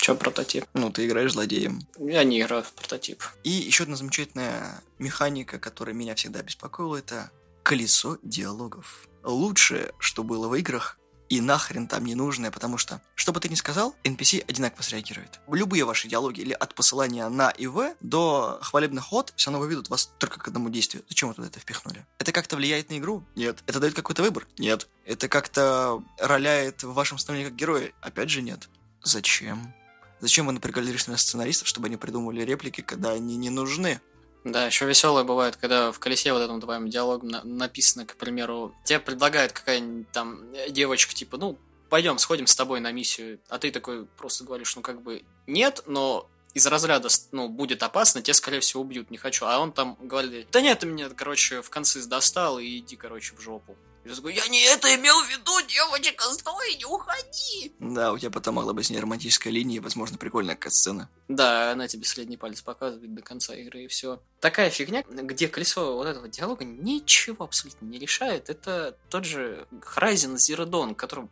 Че 0.09 0.15
прототип? 0.15 0.65
Ну, 0.73 0.91
ты 0.91 1.05
играешь 1.05 1.35
злодеем. 1.35 1.83
Я 1.99 2.25
не 2.25 2.41
играю 2.41 2.63
в 2.63 2.73
прототип. 2.73 3.23
И 3.45 3.51
еще 3.51 3.83
одна 3.83 3.95
замечательная 3.95 4.81
механика, 4.99 5.59
которая 5.59 5.95
меня 5.95 6.15
всегда 6.15 6.41
беспокоила, 6.41 6.97
это 6.97 7.31
колесо 7.63 8.17
диалогов. 8.23 9.07
Лучшее, 9.23 9.93
что 9.99 10.25
было 10.25 10.49
в 10.49 10.55
играх, 10.55 10.97
и 11.29 11.43
нахрен 11.43 11.87
там 11.89 12.07
не 12.07 12.15
нужное, 12.15 12.51
потому 12.51 12.79
что, 12.79 13.03
что 13.17 13.33
бы 13.33 13.41
ты 13.41 13.51
ни 13.51 13.55
сказал, 13.55 13.95
NPC 14.03 14.45
одинаково 14.49 14.81
среагирует. 14.81 15.41
Любые 15.47 15.85
ваши 15.85 16.09
диалоги, 16.09 16.41
или 16.41 16.55
от 16.55 16.75
посылания 16.75 17.29
на 17.29 17.51
и 17.51 17.67
в 17.67 17.95
до 18.01 18.61
хвалебных 18.63 19.05
ход, 19.05 19.35
все 19.37 19.51
равно 19.51 19.63
выведут 19.63 19.91
вас 19.91 20.11
только 20.17 20.41
к 20.41 20.49
одному 20.49 20.71
действию. 20.71 21.05
Зачем 21.11 21.29
вы 21.29 21.35
туда 21.35 21.49
это 21.49 21.61
впихнули? 21.61 22.07
Это 22.19 22.33
как-то 22.33 22.57
влияет 22.57 22.89
на 22.89 22.97
игру? 22.97 23.27
Нет. 23.37 23.63
Это 23.67 23.79
дает 23.79 23.93
какой-то 23.93 24.23
выбор? 24.23 24.49
Нет. 24.57 24.89
Это 25.05 25.29
как-то 25.29 26.03
роляет 26.19 26.83
в 26.83 26.95
вашем 26.95 27.19
становлении 27.19 27.51
как 27.51 27.59
героя? 27.59 27.93
Опять 28.01 28.31
же 28.31 28.41
нет. 28.41 28.71
Зачем? 29.03 29.75
Зачем 30.21 30.47
вы 30.47 30.53
напрягали 30.53 30.97
сценаристов, 30.97 31.69
чтобы 31.69 31.87
они 31.87 31.97
придумывали 31.97 32.43
реплики, 32.43 32.81
когда 32.81 33.13
они 33.13 33.37
не 33.37 33.51
нужны? 33.51 34.01
Да, 34.45 34.67
еще 34.67 34.87
веселое 34.87 35.25
бывает, 35.25 35.57
когда 35.57 35.93
в 35.93 35.99
колесе 35.99 36.33
вот 36.33 36.41
этом 36.41 36.61
твоем 36.61 36.89
диалогом 36.89 37.29
на- 37.29 37.45
написано, 37.45 38.07
к 38.07 38.17
примеру, 38.17 38.75
тебе 38.85 38.99
предлагает 39.01 39.53
какая-нибудь 39.53 40.11
там 40.13 40.43
девочка, 40.71 41.15
типа, 41.15 41.37
ну, 41.37 41.59
пойдем, 41.89 42.19
сходим 42.19 42.47
с 42.47 42.57
тобой 42.57 42.81
на 42.81 42.93
миссию, 42.93 43.41
а 43.49 43.59
ты 43.59 43.71
такой 43.71 44.07
просто 44.07 44.45
говоришь, 44.45 44.75
ну, 44.77 44.83
как 44.83 45.03
бы, 45.03 45.23
нет, 45.47 45.83
но 45.87 46.29
из 46.55 46.67
разряда, 46.67 47.09
ну, 47.33 47.49
будет 47.49 47.83
опасно, 47.83 48.23
тебя, 48.23 48.35
скорее 48.35 48.61
всего, 48.61 48.83
убьют, 48.83 49.11
не 49.11 49.19
хочу. 49.19 49.45
А 49.45 49.59
он 49.59 49.73
там 49.73 49.97
говорит, 50.01 50.49
да 50.51 50.61
нет, 50.61 50.79
ты 50.81 50.87
меня, 50.87 51.09
короче, 51.11 51.61
в 51.63 51.71
конце 51.71 52.01
достал 52.03 52.59
и 52.59 52.79
иди, 52.79 52.97
короче, 52.97 53.35
в 53.37 53.41
жопу. 53.41 53.77
Я 54.09 54.15
такой, 54.15 54.35
я 54.35 54.49
не 54.49 54.63
это 54.63 54.95
имел 54.95 55.23
в 55.23 55.29
виду, 55.29 55.53
девочка, 55.69 56.25
стой, 56.33 56.77
не 56.77 56.87
уходи. 56.87 57.75
Да, 57.79 58.13
у 58.13 58.19
тебя 58.19 58.31
потом 58.31 58.55
могла 58.55 58.73
быть 58.73 58.87
с 58.87 58.91
ней 58.91 59.01
романтическая 59.01 59.53
линия 59.53 59.77
и, 59.77 59.81
возможно, 59.81 60.17
прикольная 60.17 60.57
кат-сцена. 60.57 61.11
Да, 61.29 61.73
она 61.73 61.87
тебе 61.89 62.07
средний 62.07 62.39
палец 62.39 62.63
показывает 62.63 63.15
до 63.15 63.21
конца 63.21 63.55
игры 63.55 63.85
и 63.85 63.87
все. 63.87 64.23
Такая 64.41 64.71
фигня, 64.71 65.05
где 65.07 65.47
колесо 65.47 65.97
вот 65.97 66.07
этого 66.07 66.27
диалога 66.27 66.65
ничего 66.65 67.45
абсолютно 67.45 67.85
не 67.85 67.99
решает. 67.99 68.49
Это 68.49 68.97
тот 69.11 69.27
же 69.27 69.69
Horizon 69.73 70.37
Zero 70.37 70.65
Dawn, 70.65 70.95
которым 70.95 71.29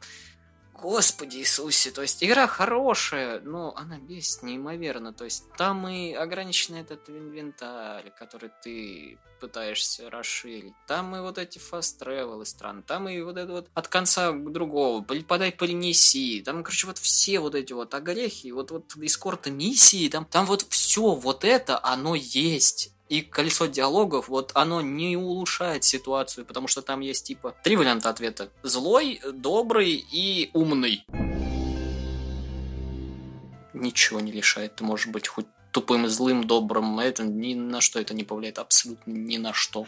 Господи 0.80 1.38
Иисусе, 1.38 1.90
то 1.90 2.02
есть 2.02 2.22
игра 2.22 2.46
хорошая, 2.46 3.40
но 3.40 3.74
она 3.76 3.98
бесит 3.98 4.42
неимоверно. 4.42 5.12
То 5.12 5.24
есть 5.24 5.44
там 5.56 5.88
и 5.88 6.12
ограниченный 6.12 6.80
этот 6.80 7.08
инвентарь, 7.08 8.12
который 8.18 8.50
ты 8.62 9.18
пытаешься 9.40 10.10
расширить. 10.10 10.74
Там 10.86 11.14
и 11.16 11.20
вот 11.20 11.38
эти 11.38 11.58
fast 11.58 12.00
travel 12.00 12.44
стран, 12.44 12.82
там 12.82 13.08
и 13.08 13.20
вот 13.20 13.36
это 13.36 13.52
вот 13.52 13.68
от 13.74 13.88
конца 13.88 14.32
к 14.32 14.52
другому, 14.52 15.04
подай 15.04 15.52
принеси. 15.52 16.42
Там, 16.42 16.62
короче, 16.62 16.86
вот 16.86 16.98
все 16.98 17.40
вот 17.40 17.54
эти 17.54 17.72
вот 17.72 17.94
огрехи, 17.94 18.52
вот 18.52 18.70
вот 18.70 18.96
эскорты 18.96 19.50
миссии, 19.50 20.08
там, 20.08 20.24
там 20.24 20.46
вот 20.46 20.62
все 20.62 21.14
вот 21.14 21.44
это, 21.44 21.82
оно 21.82 22.14
есть. 22.14 22.95
И 23.08 23.22
колесо 23.22 23.66
диалогов, 23.66 24.28
вот 24.28 24.50
оно 24.54 24.80
не 24.80 25.16
улучшает 25.16 25.84
ситуацию, 25.84 26.44
потому 26.44 26.66
что 26.66 26.82
там 26.82 27.00
есть 27.00 27.26
типа 27.26 27.54
три 27.62 27.76
варианта 27.76 28.10
ответа. 28.10 28.48
Злой, 28.62 29.20
добрый 29.32 30.04
и 30.10 30.50
умный. 30.52 31.04
Ничего 33.72 34.20
не 34.20 34.32
решает. 34.32 34.76
Ты 34.76 34.84
можешь 34.84 35.06
быть 35.06 35.28
хоть 35.28 35.46
тупым, 35.70 36.08
злым, 36.08 36.44
добрым. 36.44 36.98
Это 36.98 37.22
ни 37.22 37.54
на 37.54 37.80
что 37.80 38.00
это 38.00 38.14
не 38.14 38.24
повлияет. 38.24 38.58
Абсолютно 38.58 39.12
ни 39.12 39.36
на 39.36 39.52
что. 39.52 39.86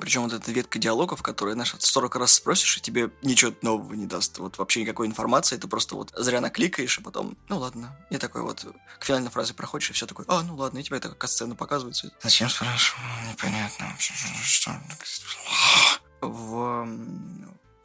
Причем 0.00 0.22
вот 0.22 0.32
эта 0.32 0.50
ветка 0.52 0.78
диалогов, 0.78 1.22
которая, 1.22 1.54
знаешь, 1.54 1.74
40 1.78 2.16
раз 2.16 2.32
спросишь, 2.32 2.78
и 2.78 2.80
тебе 2.80 3.10
ничего 3.22 3.52
нового 3.62 3.94
не 3.94 4.06
даст. 4.06 4.38
Вот 4.38 4.58
вообще 4.58 4.82
никакой 4.82 5.06
информации, 5.06 5.56
ты 5.56 5.68
просто 5.68 5.94
вот 5.94 6.12
зря 6.16 6.40
накликаешь, 6.40 6.98
и 6.98 7.02
потом, 7.02 7.36
ну 7.48 7.58
ладно. 7.58 7.96
И 8.10 8.16
такой 8.16 8.42
вот 8.42 8.64
к 8.98 9.04
финальной 9.04 9.30
фразе 9.30 9.54
проходишь, 9.54 9.90
и 9.90 9.92
все 9.92 10.06
такое, 10.06 10.26
а, 10.28 10.42
ну 10.42 10.56
ладно, 10.56 10.78
и 10.78 10.82
тебе 10.82 10.98
такая 10.98 11.28
сцена 11.28 11.54
показывается. 11.54 12.10
Зачем 12.22 12.48
спрашиваю? 12.48 13.06
Непонятно 13.30 13.86
вообще, 13.86 14.14
что... 14.42 14.72
В 16.20 16.86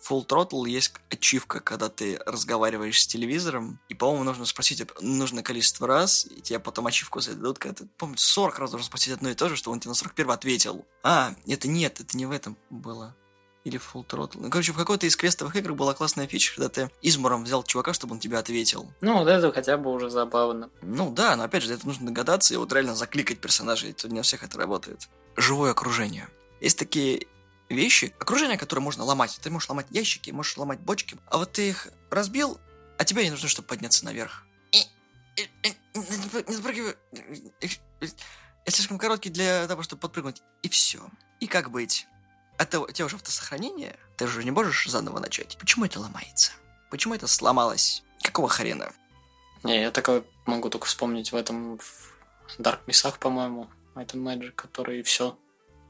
Full 0.07 0.27
Throttle 0.27 0.67
есть 0.69 0.93
ачивка, 1.09 1.59
когда 1.59 1.89
ты 1.89 2.19
разговариваешь 2.25 3.01
с 3.01 3.07
телевизором, 3.07 3.79
и, 3.89 3.95
по-моему, 3.95 4.23
нужно 4.23 4.45
спросить 4.45 4.83
нужное 5.01 5.43
количество 5.43 5.87
раз, 5.87 6.25
и 6.25 6.41
тебе 6.41 6.59
потом 6.59 6.87
ачивку 6.87 7.19
зададут, 7.19 7.59
когда 7.59 7.75
ты, 7.75 7.89
помню, 7.97 8.17
40 8.17 8.59
раз 8.59 8.71
должен 8.71 8.85
спросить 8.85 9.13
одно 9.13 9.29
и 9.29 9.35
то 9.35 9.49
же, 9.49 9.55
что 9.55 9.71
он 9.71 9.79
тебе 9.79 9.89
на 9.89 9.95
41 9.95 10.31
ответил. 10.31 10.85
А, 11.03 11.33
это 11.47 11.67
нет, 11.67 11.99
это 11.99 12.17
не 12.17 12.25
в 12.25 12.31
этом 12.31 12.57
было. 12.69 13.15
Или 13.63 13.79
Full 13.79 14.05
Throttle. 14.05 14.41
Ну, 14.41 14.49
короче, 14.51 14.73
в 14.73 14.77
какой-то 14.77 15.07
из 15.07 15.15
квестовых 15.15 15.55
игр 15.55 15.73
была 15.73 15.95
классная 15.95 16.27
фича, 16.27 16.53
когда 16.53 16.69
ты 16.69 16.91
измором 17.01 17.43
взял 17.43 17.63
чувака, 17.63 17.93
чтобы 17.93 18.13
он 18.13 18.19
тебе 18.19 18.37
ответил. 18.37 18.91
Ну, 19.01 19.17
вот 19.17 19.27
это 19.27 19.51
хотя 19.51 19.77
бы 19.77 19.91
уже 19.91 20.11
забавно. 20.11 20.69
Ну 20.83 21.09
да, 21.09 21.35
но 21.35 21.43
опять 21.45 21.63
же, 21.63 21.73
это 21.73 21.87
нужно 21.87 22.05
догадаться 22.05 22.53
и 22.53 22.57
вот 22.57 22.71
реально 22.71 22.93
закликать 22.93 23.39
персонажей, 23.39 23.89
это 23.89 24.07
не 24.07 24.19
у 24.19 24.23
всех 24.23 24.43
это 24.43 24.59
работает. 24.59 25.09
Живое 25.35 25.71
окружение. 25.71 26.29
Есть 26.61 26.77
такие 26.77 27.27
вещи, 27.69 28.13
окружение, 28.19 28.58
которое 28.58 28.82
можно 28.82 29.04
ломать. 29.04 29.39
Ты 29.41 29.49
можешь 29.49 29.69
ломать 29.69 29.88
ящики, 29.89 30.32
можешь 30.32 30.58
ломать 30.58 30.80
бочки, 30.80 31.17
а 31.28 31.38
вот 31.38 31.54
ты 31.54 31.69
их 31.69 31.88
разбил, 32.10 32.60
а 32.97 33.06
тебе 33.06 33.23
не 33.23 33.32
нужно, 33.32 33.47
чтобы 33.49 33.67
подняться 33.67 34.06
наверх. 34.06 34.45
Не 35.36 36.54
запрыгивай. 36.54 36.95
Я 37.62 38.71
слишком 38.71 38.97
короткий 38.97 39.30
для 39.30 39.67
того, 39.67 39.84
чтобы 39.84 40.01
подпрыгнуть. 40.01 40.41
И 40.63 40.69
все. 40.69 40.99
И 41.39 41.47
как 41.47 41.69
быть? 41.69 42.08
Это 42.58 42.80
у 42.80 42.89
тебя 42.89 43.06
уже 43.06 43.17
автосохранение, 43.17 43.97
ты 44.17 44.28
же 44.28 44.43
не 44.43 44.51
можешь 44.51 44.88
заново 44.89 45.19
начать. 45.19 45.58
Почему 45.58 45.86
это 45.86 45.99
ломается? 45.99 46.54
Почему 46.89 47.13
это 47.13 47.28
сломалось? 47.28 48.04
Какого 48.23 48.47
хрена? 48.47 48.93
Не, 49.63 49.82
я 49.82 49.91
такое 49.91 50.23
могу 50.45 50.69
только 50.69 50.86
вспомнить 50.86 51.32
в 51.32 51.36
этом 51.36 51.78
в 51.78 52.60
Dark 52.60 52.86
Missах, 52.86 53.19
по-моему, 53.19 53.69
это 53.95 54.17
Magic, 54.17 54.51
который 54.51 55.04
все. 55.04 55.38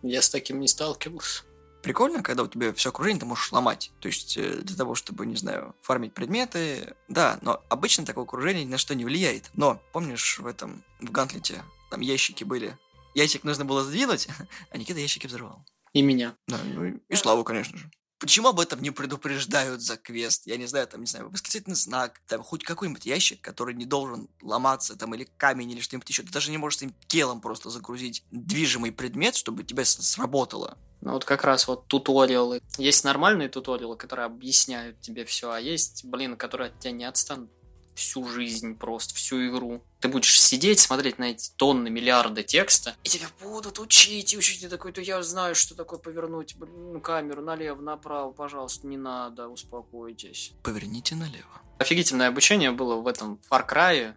Я 0.01 0.21
с 0.21 0.29
таким 0.29 0.59
не 0.59 0.67
сталкивался 0.67 1.43
прикольно, 1.85 2.23
когда 2.23 2.41
у 2.41 2.47
тебя 2.47 2.73
все 2.73 2.89
окружение 2.89 3.19
ты 3.19 3.27
можешь 3.27 3.51
ломать. 3.51 3.91
То 3.99 4.07
есть 4.07 4.37
э, 4.37 4.61
для 4.63 4.75
того, 4.75 4.95
чтобы, 4.95 5.27
не 5.27 5.35
знаю, 5.35 5.75
фармить 5.83 6.15
предметы. 6.15 6.95
Да, 7.07 7.37
но 7.43 7.61
обычно 7.69 8.07
такое 8.07 8.23
окружение 8.23 8.65
ни 8.65 8.71
на 8.71 8.79
что 8.79 8.95
не 8.95 9.05
влияет. 9.05 9.51
Но 9.53 9.79
помнишь 9.93 10.39
в 10.39 10.47
этом, 10.47 10.83
в 10.99 11.11
Гантлете, 11.11 11.63
там 11.91 12.01
ящики 12.01 12.43
были. 12.43 12.75
Ящик 13.13 13.43
нужно 13.43 13.65
было 13.65 13.83
сдвинуть, 13.83 14.27
а 14.71 14.77
Никита 14.79 14.99
ящики 14.99 15.27
взорвал. 15.27 15.63
И 15.93 16.01
меня. 16.01 16.35
Да, 16.47 16.57
ну 16.63 16.85
и, 16.85 16.93
и 17.07 17.15
Славу, 17.15 17.43
конечно 17.43 17.77
же. 17.77 17.91
Почему 18.17 18.47
об 18.47 18.59
этом 18.59 18.81
не 18.81 18.89
предупреждают 18.89 19.81
за 19.81 19.97
квест? 19.97 20.47
Я 20.47 20.57
не 20.57 20.65
знаю, 20.65 20.87
там, 20.87 21.01
не 21.01 21.05
знаю, 21.05 21.29
восклицательный 21.29 21.75
знак, 21.75 22.19
там, 22.25 22.41
хоть 22.41 22.63
какой-нибудь 22.63 23.05
ящик, 23.05 23.41
который 23.41 23.75
не 23.75 23.85
должен 23.85 24.27
ломаться, 24.41 24.95
там, 24.95 25.13
или 25.13 25.27
камень, 25.37 25.69
или 25.69 25.81
что-нибудь 25.81 26.09
еще. 26.09 26.23
Ты 26.23 26.31
даже 26.31 26.49
не 26.49 26.57
можешь 26.57 26.77
этим 26.77 26.95
телом 27.07 27.41
просто 27.41 27.69
загрузить 27.69 28.23
движимый 28.31 28.91
предмет, 28.91 29.35
чтобы 29.35 29.63
тебя 29.63 29.85
сработало. 29.85 30.79
Ну, 31.05 31.11
вот 31.11 31.23
как 31.23 31.43
раз 31.43 31.67
вот 31.67 31.87
туториалы. 31.87 32.61
Есть 32.79 33.03
нормальные 33.03 33.47
туториалы, 33.47 33.95
которые 33.95 34.25
объясняют 34.25 34.99
тебе 35.01 35.23
все, 35.23 35.51
а 35.51 35.59
есть, 35.59 36.03
блин, 36.03 36.35
которые 36.35 36.69
от 36.69 36.79
тебя 36.79 36.93
не 36.93 37.05
отстанут 37.05 37.51
всю 37.93 38.27
жизнь 38.27 38.75
просто, 38.75 39.13
всю 39.13 39.47
игру. 39.47 39.83
Ты 39.99 40.07
будешь 40.07 40.41
сидеть, 40.41 40.79
смотреть 40.79 41.19
на 41.19 41.25
эти 41.25 41.51
тонны, 41.55 41.91
миллиарды 41.91 42.41
текста, 42.41 42.95
и 43.03 43.09
тебя 43.09 43.27
будут 43.39 43.77
учить, 43.77 44.33
и 44.33 44.37
учить. 44.37 44.63
И 44.63 44.67
такой, 44.67 44.91
то 44.93 44.99
я 44.99 45.21
знаю, 45.21 45.53
что 45.53 45.75
такое 45.75 45.99
повернуть 45.99 46.55
блин, 46.55 46.99
камеру 47.01 47.43
налево, 47.43 47.79
направо, 47.79 48.31
пожалуйста, 48.31 48.87
не 48.87 48.97
надо, 48.97 49.47
успокойтесь. 49.47 50.53
Поверните 50.63 51.13
налево. 51.13 51.61
Офигительное 51.77 52.29
обучение 52.29 52.71
было 52.71 52.95
в 52.95 53.05
этом 53.05 53.39
Far 53.47 53.69
Cry, 53.69 54.15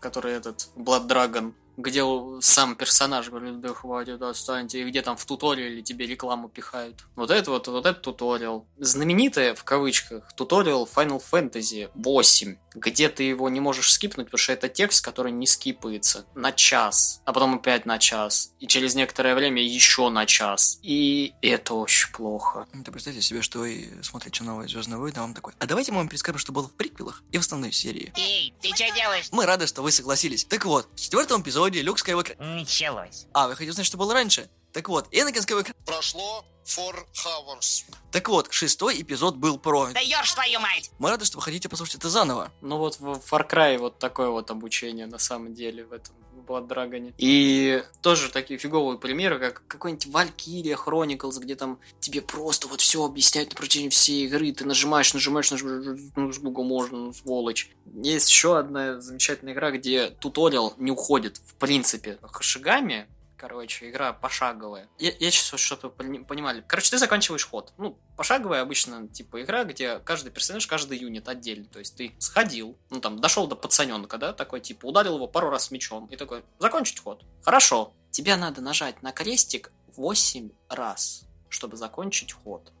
который 0.00 0.32
этот 0.32 0.68
Blood 0.74 1.06
Dragon 1.06 1.54
где 1.76 2.02
сам 2.40 2.76
персонаж 2.76 3.28
говорит, 3.28 3.60
да 3.60 3.74
хватит, 3.74 4.22
отстаньте, 4.22 4.82
и 4.82 4.84
где 4.84 5.02
там 5.02 5.16
в 5.16 5.24
туториале 5.24 5.82
тебе 5.82 6.06
рекламу 6.06 6.48
пихают. 6.48 7.04
Вот 7.16 7.30
это 7.30 7.50
вот, 7.50 7.68
вот 7.68 7.86
этот 7.86 8.02
туториал. 8.02 8.66
Знаменитая, 8.78 9.54
в 9.54 9.64
кавычках, 9.64 10.32
туториал 10.34 10.88
Final 10.92 11.22
Fantasy 11.32 11.90
8, 11.94 12.56
где 12.74 13.08
ты 13.08 13.24
его 13.24 13.48
не 13.48 13.60
можешь 13.60 13.92
скипнуть, 13.92 14.26
потому 14.26 14.38
что 14.38 14.52
это 14.52 14.68
текст, 14.68 15.04
который 15.04 15.32
не 15.32 15.46
скипается 15.46 16.26
на 16.34 16.52
час, 16.52 17.20
а 17.24 17.32
потом 17.32 17.56
опять 17.56 17.86
на 17.86 17.98
час, 17.98 18.52
и 18.60 18.66
через 18.66 18.94
некоторое 18.94 19.34
время 19.34 19.62
еще 19.62 20.08
на 20.10 20.26
час. 20.26 20.78
И 20.82 21.34
это 21.42 21.74
очень 21.74 22.12
плохо. 22.12 22.66
Ты 22.84 22.90
представьте 22.90 23.22
себе, 23.22 23.42
что 23.42 23.60
вы 23.60 23.90
смотрите 24.02 24.42
новые 24.44 24.68
Звездные 24.68 24.98
войны, 24.98 25.16
а 25.18 25.22
вам 25.22 25.34
такой, 25.34 25.54
а 25.58 25.66
давайте 25.66 25.92
мы 25.92 25.98
вам 25.98 26.08
перескажем, 26.08 26.38
что 26.38 26.52
было 26.52 26.68
в 26.68 26.72
приквелах 26.72 27.22
и 27.30 27.38
в 27.38 27.40
основной 27.40 27.72
серии. 27.72 28.12
Эй, 28.16 28.54
ты 28.60 28.68
что 28.74 28.90
делаешь? 28.94 29.28
Мы 29.30 29.46
рады, 29.46 29.66
что 29.66 29.82
вы 29.82 29.90
согласились. 29.90 30.44
Так 30.44 30.64
вот, 30.64 30.88
в 30.94 31.00
четвертом 31.00 31.42
эпизоде 31.42 31.63
эпизоде 31.64 31.82
Люк 31.82 31.98
Скайуокер... 31.98 32.36
Началось. 32.38 33.26
А, 33.32 33.48
вы 33.48 33.54
хотите 33.54 33.72
знать, 33.72 33.86
что 33.86 33.96
было 33.96 34.12
раньше? 34.12 34.48
Так 34.72 34.88
вот, 34.88 35.08
Энакин 35.10 35.42
Скайуокер... 35.42 35.74
Прошло 35.86 36.44
four 36.64 36.94
hours. 37.24 37.84
Так 38.10 38.28
вот, 38.28 38.52
шестой 38.52 39.00
эпизод 39.00 39.36
был 39.36 39.58
про... 39.58 39.88
Даешь 39.92 40.32
твою 40.32 40.60
мать! 40.60 40.90
Мы 40.98 41.10
рады, 41.10 41.24
что 41.24 41.38
вы 41.38 41.42
хотите 41.42 41.68
послушать 41.68 41.96
это 41.96 42.10
заново. 42.10 42.52
Ну 42.60 42.78
вот 42.78 42.98
в 42.98 43.06
Far 43.06 43.48
Cry 43.48 43.78
вот 43.78 43.98
такое 43.98 44.28
вот 44.28 44.50
обучение 44.50 45.06
на 45.06 45.18
самом 45.18 45.54
деле 45.54 45.84
в 45.84 45.92
этом 45.92 46.14
Blood 46.44 46.68
Dragon. 46.68 47.12
И 47.18 47.82
тоже 48.02 48.30
такие 48.30 48.58
фиговые 48.58 48.98
примеры, 48.98 49.38
как 49.38 49.62
какой-нибудь 49.66 50.06
Valkyria 50.06 50.76
Chronicles, 50.76 51.40
где 51.40 51.54
там 51.54 51.78
тебе 52.00 52.22
просто 52.22 52.68
вот 52.68 52.80
все 52.80 53.04
объясняют 53.04 53.50
на 53.50 53.56
протяжении 53.56 53.88
всей 53.88 54.26
игры, 54.26 54.52
ты 54.52 54.64
нажимаешь, 54.64 55.14
нажимаешь, 55.14 55.50
нажимаешь, 55.50 56.00
ну, 56.16 56.32
сколько 56.32 56.62
можно, 56.62 56.98
ну, 56.98 57.12
сволочь. 57.12 57.70
Есть 57.94 58.28
еще 58.28 58.58
одна 58.58 59.00
замечательная 59.00 59.54
игра, 59.54 59.70
где 59.70 60.10
туториал 60.10 60.74
не 60.78 60.90
уходит, 60.90 61.40
в 61.44 61.54
принципе. 61.54 62.18
Хашигами, 62.22 63.06
короче, 63.46 63.90
игра 63.90 64.14
пошаговая. 64.14 64.88
Я, 64.98 65.12
я 65.18 65.30
сейчас, 65.30 65.60
чтобы 65.60 65.92
вы 65.98 66.24
понимали. 66.24 66.64
Короче, 66.66 66.90
ты 66.90 66.96
заканчиваешь 66.96 67.46
ход. 67.46 67.74
Ну, 67.76 67.98
пошаговая 68.16 68.62
обычно, 68.62 69.06
типа, 69.06 69.42
игра, 69.42 69.64
где 69.64 69.98
каждый 69.98 70.32
персонаж, 70.32 70.66
каждый 70.66 70.96
юнит 70.96 71.28
отдельно. 71.28 71.66
То 71.66 71.78
есть 71.78 71.94
ты 71.94 72.14
сходил, 72.18 72.78
ну, 72.88 73.00
там, 73.00 73.20
дошел 73.20 73.46
до 73.46 73.54
пацаненка, 73.54 74.16
да, 74.16 74.32
такой, 74.32 74.60
типа, 74.60 74.86
ударил 74.86 75.16
его 75.16 75.26
пару 75.26 75.50
раз 75.50 75.70
мечом, 75.70 76.06
и 76.06 76.16
такой, 76.16 76.42
закончить 76.58 77.00
ход. 77.00 77.22
Хорошо. 77.42 77.92
Тебе 78.10 78.36
надо 78.36 78.62
нажать 78.62 79.02
на 79.02 79.12
крестик 79.12 79.72
8 79.96 80.50
раз, 80.70 81.26
чтобы 81.50 81.76
закончить 81.76 82.32
ход. 82.32 82.72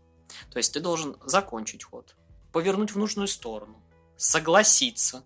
То 0.50 0.56
есть 0.56 0.72
ты 0.72 0.80
должен 0.80 1.18
закончить 1.26 1.84
ход, 1.84 2.14
повернуть 2.52 2.92
в 2.92 2.98
нужную 2.98 3.28
сторону, 3.28 3.82
согласиться, 4.16 5.24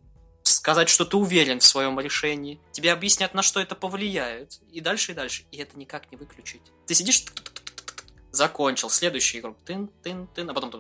сказать, 0.59 0.88
что 0.88 1.05
ты 1.05 1.16
уверен 1.16 1.61
в 1.61 1.64
своем 1.64 1.99
решении. 2.01 2.61
Тебе 2.73 2.92
объяснят, 2.92 3.33
на 3.33 3.42
что 3.42 3.61
это 3.61 3.77
повлияет. 3.77 4.61
И 4.73 4.81
дальше, 4.81 5.12
и 5.12 5.14
дальше. 5.14 5.44
И 5.53 5.57
это 5.57 5.79
никак 5.79 6.11
не 6.11 6.18
выключить. 6.18 6.62
Ты 6.87 6.94
сидишь, 6.94 7.25
закончил. 8.33 8.90
Следующий 8.90 9.38
игрок. 9.38 9.57
Тын, 9.64 9.88
тын, 10.03 10.27
тын, 10.27 10.51
а 10.51 10.55
потом... 10.55 10.73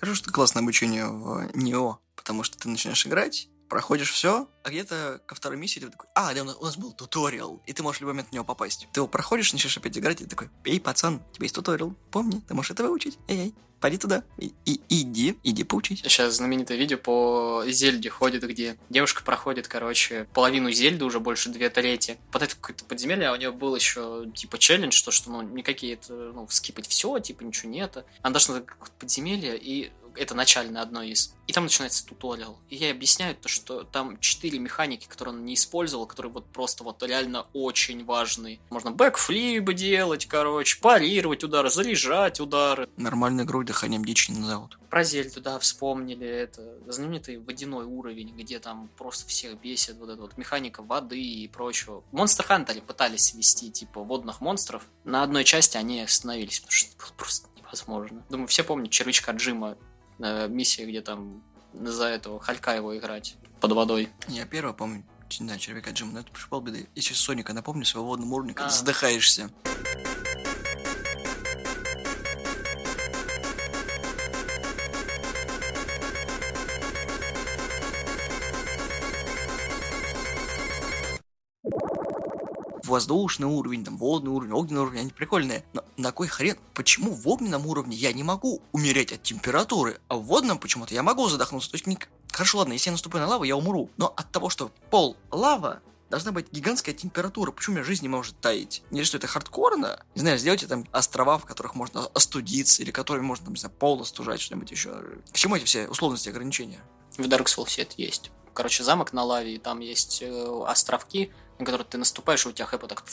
Хорошо, 0.00 0.16
что 0.16 0.32
классное 0.32 0.62
обучение 0.62 1.06
в 1.06 1.50
НИО, 1.54 2.00
потому 2.16 2.42
что 2.42 2.58
ты 2.58 2.68
начинаешь 2.68 3.06
играть, 3.06 3.48
проходишь 3.74 4.12
все, 4.12 4.48
а 4.62 4.70
где-то 4.70 5.20
ко 5.26 5.34
второй 5.34 5.58
миссии 5.58 5.80
ты 5.80 5.88
такой, 5.88 6.08
а, 6.14 6.32
да, 6.32 6.44
у 6.44 6.64
нас 6.64 6.76
был 6.76 6.92
туториал, 6.92 7.60
и 7.66 7.72
ты 7.72 7.82
можешь 7.82 7.98
в 7.98 8.02
любой 8.02 8.12
момент 8.12 8.28
в 8.28 8.32
него 8.32 8.44
попасть. 8.44 8.86
Ты 8.92 9.00
его 9.00 9.08
проходишь, 9.08 9.52
начинаешь 9.52 9.76
опять 9.76 9.98
играть, 9.98 10.20
и 10.20 10.24
ты 10.24 10.30
такой, 10.30 10.48
эй, 10.64 10.78
пацан, 10.80 11.16
у 11.16 11.34
тебя 11.34 11.46
есть 11.46 11.56
туториал, 11.56 11.92
помни, 12.12 12.40
ты 12.46 12.54
можешь 12.54 12.70
это 12.70 12.84
выучить, 12.84 13.18
эй-эй, 13.26 13.52
пойди 13.80 13.98
туда, 13.98 14.22
и, 14.38 14.52
и 14.64 14.80
иди, 14.88 15.36
иди 15.42 15.64
поучись. 15.64 16.02
Сейчас 16.02 16.34
знаменитое 16.34 16.78
видео 16.78 16.98
по 16.98 17.64
Зельде 17.66 18.10
ходит, 18.10 18.44
где 18.44 18.78
девушка 18.90 19.24
проходит, 19.24 19.66
короче, 19.66 20.28
половину 20.32 20.70
Зельды, 20.70 21.04
уже 21.04 21.18
больше 21.18 21.48
две 21.48 21.68
трети. 21.68 22.16
Под 22.30 22.42
это 22.42 22.54
какое-то 22.54 22.84
подземелье, 22.84 23.30
а 23.30 23.32
у 23.32 23.36
нее 23.36 23.50
был 23.50 23.74
еще, 23.74 24.30
типа, 24.36 24.56
челлендж, 24.56 25.02
то, 25.02 25.10
что, 25.10 25.32
ну, 25.32 25.42
никакие, 25.42 25.94
это, 25.94 26.14
ну, 26.14 26.46
скипать 26.48 26.86
все, 26.86 27.18
типа, 27.18 27.42
ничего 27.42 27.72
нет. 27.72 28.06
Она 28.22 28.34
дошла 28.34 28.60
до 28.60 28.66
подземелья, 29.00 29.54
и 29.54 29.90
это 30.16 30.34
начальное 30.34 30.82
одно 30.82 31.02
из. 31.02 31.34
И 31.46 31.52
там 31.52 31.64
начинается 31.64 32.06
туториал. 32.06 32.58
И 32.70 32.76
я 32.76 32.90
объясняю 32.90 33.36
то, 33.36 33.48
что 33.48 33.84
там 33.84 34.18
четыре 34.20 34.58
механики, 34.58 35.06
которые 35.06 35.34
он 35.34 35.44
не 35.44 35.54
использовал, 35.54 36.06
которые 36.06 36.32
вот 36.32 36.46
просто 36.46 36.84
вот 36.84 37.02
реально 37.02 37.46
очень 37.52 38.04
важные. 38.04 38.60
Можно 38.70 38.90
бэкфлипы 38.92 39.74
делать, 39.74 40.26
короче, 40.26 40.80
парировать 40.80 41.44
удары, 41.44 41.70
заряжать 41.70 42.40
удары. 42.40 42.88
Нормальную 42.96 43.46
игру 43.46 43.62
дыханием 43.62 44.04
дичи 44.04 44.30
не 44.30 44.40
назовут. 44.40 44.78
Про 44.88 45.04
Зельду, 45.04 45.40
да, 45.40 45.58
вспомнили. 45.58 46.26
Это 46.26 46.78
знаменитый 46.86 47.38
водяной 47.38 47.84
уровень, 47.84 48.34
где 48.36 48.58
там 48.58 48.88
просто 48.96 49.26
всех 49.26 49.60
бесит 49.60 49.96
вот 49.98 50.08
эта 50.08 50.22
вот 50.22 50.38
механика 50.38 50.82
воды 50.82 51.20
и 51.20 51.48
прочего. 51.48 52.04
Монстр 52.12 52.44
Хантере 52.44 52.80
пытались 52.80 53.34
вести, 53.34 53.70
типа, 53.70 54.02
водных 54.02 54.40
монстров. 54.40 54.86
На 55.04 55.22
одной 55.22 55.44
части 55.44 55.76
они 55.76 56.00
остановились, 56.00 56.60
потому 56.60 56.72
что 56.72 56.88
это 56.88 56.96
было 56.98 57.12
просто 57.16 57.48
невозможно. 57.56 58.24
Думаю, 58.30 58.46
все 58.46 58.62
помнят 58.62 58.90
червячка 58.90 59.32
Джима 59.32 59.76
э, 60.18 60.48
миссия, 60.48 60.86
где 60.86 61.00
там 61.02 61.42
за 61.72 62.06
этого 62.06 62.40
Халька 62.40 62.74
его 62.74 62.96
играть 62.96 63.36
под 63.60 63.72
водой. 63.72 64.08
Я 64.28 64.44
первый 64.46 64.74
помню, 64.74 65.04
знаю, 65.30 65.58
червяка 65.58 65.90
Джима, 65.90 66.12
но 66.12 66.20
это 66.20 66.30
пришел 66.30 66.60
беды. 66.60 66.86
Сейчас 66.94 67.18
Соника 67.18 67.52
напомню 67.52 67.84
своего 67.84 68.08
водного 68.08 68.34
уровня, 68.34 68.54
когда 68.54 68.68
а. 68.68 68.76
задыхаешься. 68.76 69.50
Воздушный 82.94 83.48
уровень, 83.48 83.84
там, 83.84 83.98
водный 83.98 84.30
уровень, 84.30 84.52
огненный 84.52 84.82
уровень, 84.82 85.00
они 85.00 85.10
прикольные. 85.10 85.64
Но 85.72 85.84
на 85.96 86.12
кой 86.12 86.28
хрен? 86.28 86.56
Почему 86.74 87.12
в 87.12 87.28
огненном 87.28 87.66
уровне 87.66 87.96
я 87.96 88.12
не 88.12 88.22
могу 88.22 88.62
умереть 88.70 89.12
от 89.12 89.22
температуры, 89.22 89.98
а 90.06 90.16
в 90.16 90.22
водном 90.22 90.58
почему-то 90.58 90.94
я 90.94 91.02
могу 91.02 91.28
задохнуться? 91.28 91.70
То 91.70 91.74
есть, 91.74 91.88
не... 91.88 91.98
хорошо, 92.30 92.58
ладно, 92.58 92.72
если 92.72 92.90
я 92.90 92.92
наступаю 92.92 93.24
на 93.24 93.30
лаву, 93.30 93.42
я 93.42 93.56
умру. 93.56 93.90
Но 93.96 94.14
от 94.16 94.30
того, 94.30 94.48
что 94.48 94.70
пол 94.90 95.16
лава, 95.32 95.80
должна 96.08 96.30
быть 96.30 96.52
гигантская 96.52 96.94
температура. 96.94 97.50
Почему 97.50 97.74
у 97.74 97.76
меня 97.78 97.84
жизнь 97.84 98.02
не 98.02 98.08
может 98.08 98.38
таять? 98.38 98.84
Не 98.92 99.02
что 99.02 99.16
это 99.16 99.26
хардкорно? 99.26 100.04
Не 100.14 100.20
знаю, 100.20 100.38
сделайте 100.38 100.68
там 100.68 100.86
острова, 100.92 101.38
в 101.38 101.46
которых 101.46 101.74
можно 101.74 102.06
остудиться, 102.14 102.80
или 102.80 102.92
которые 102.92 103.24
можно, 103.24 103.46
там, 103.46 103.54
не 103.54 103.60
знаю, 103.60 103.74
пол 103.76 104.00
остужать, 104.02 104.40
что-нибудь 104.40 104.70
еще. 104.70 104.90
К 105.32 105.36
чему 105.36 105.56
эти 105.56 105.64
все 105.64 105.88
условности 105.88 106.28
ограничения? 106.28 106.80
В 107.16 107.22
Dark 107.22 107.46
Souls 107.46 107.74
это 107.80 107.94
есть. 107.96 108.30
Короче, 108.52 108.84
замок 108.84 109.12
на 109.12 109.24
лаве, 109.24 109.58
там 109.58 109.80
есть 109.80 110.22
э, 110.22 110.62
островки, 110.68 111.32
на 111.58 111.64
который 111.64 111.84
ты 111.84 111.98
наступаешь, 111.98 112.44
и 112.46 112.48
у 112.48 112.52
тебя 112.52 112.66
хэпа 112.66 112.88
так... 112.88 113.04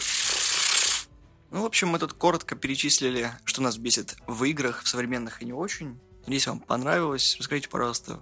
Ну, 1.51 1.63
в 1.63 1.65
общем, 1.65 1.89
мы 1.89 1.99
тут 1.99 2.13
коротко 2.13 2.55
перечислили, 2.55 3.33
что 3.43 3.61
нас 3.61 3.77
бесит 3.77 4.15
в 4.25 4.43
играх, 4.45 4.83
в 4.83 4.87
современных 4.87 5.41
и 5.41 5.45
не 5.45 5.53
очень. 5.53 5.99
Надеюсь, 6.21 6.47
вам 6.47 6.59
понравилось. 6.59 7.35
Расскажите, 7.39 7.67
пожалуйста, 7.67 8.19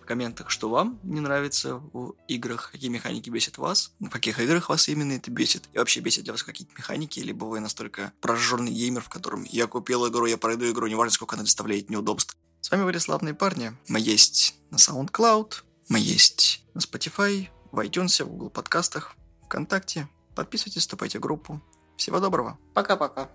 в 0.00 0.06
комментах, 0.06 0.50
что 0.50 0.68
вам 0.68 1.00
не 1.02 1.20
нравится 1.20 1.76
в 1.92 2.14
играх, 2.28 2.70
какие 2.70 2.88
механики 2.88 3.28
бесят 3.28 3.58
вас, 3.58 3.92
в 3.98 4.08
каких 4.08 4.38
играх 4.38 4.68
вас 4.68 4.88
именно 4.88 5.14
это 5.14 5.32
бесит, 5.32 5.68
и 5.72 5.78
вообще 5.78 6.00
бесит 6.00 6.24
для 6.24 6.32
вас 6.32 6.44
какие-то 6.44 6.72
механики, 6.76 7.18
либо 7.18 7.44
вы 7.44 7.58
настолько 7.58 8.12
прожженный 8.20 8.70
геймер, 8.70 9.02
в 9.02 9.08
котором 9.08 9.44
я 9.44 9.66
купил 9.66 10.06
игру, 10.08 10.26
я 10.26 10.38
пройду 10.38 10.70
игру, 10.70 10.86
неважно, 10.86 11.12
сколько 11.12 11.34
она 11.34 11.42
доставляет 11.42 11.90
неудобств. 11.90 12.36
С 12.60 12.70
вами 12.70 12.84
были 12.84 12.98
славные 12.98 13.34
парни. 13.34 13.72
Мы 13.88 13.98
есть 14.00 14.54
на 14.70 14.76
SoundCloud, 14.76 15.62
мы 15.88 15.98
есть 15.98 16.62
на 16.74 16.78
Spotify, 16.78 17.48
в 17.72 17.78
iTunes, 17.80 18.22
в 18.24 18.28
Google 18.28 18.50
подкастах, 18.50 19.16
ВКонтакте. 19.50 20.08
Подписывайтесь, 20.36 20.82
вступайте 20.82 21.18
в 21.18 21.22
группу. 21.22 21.60
Всего 21.96 22.20
доброго. 22.20 22.56
Пока-пока. 22.72 23.28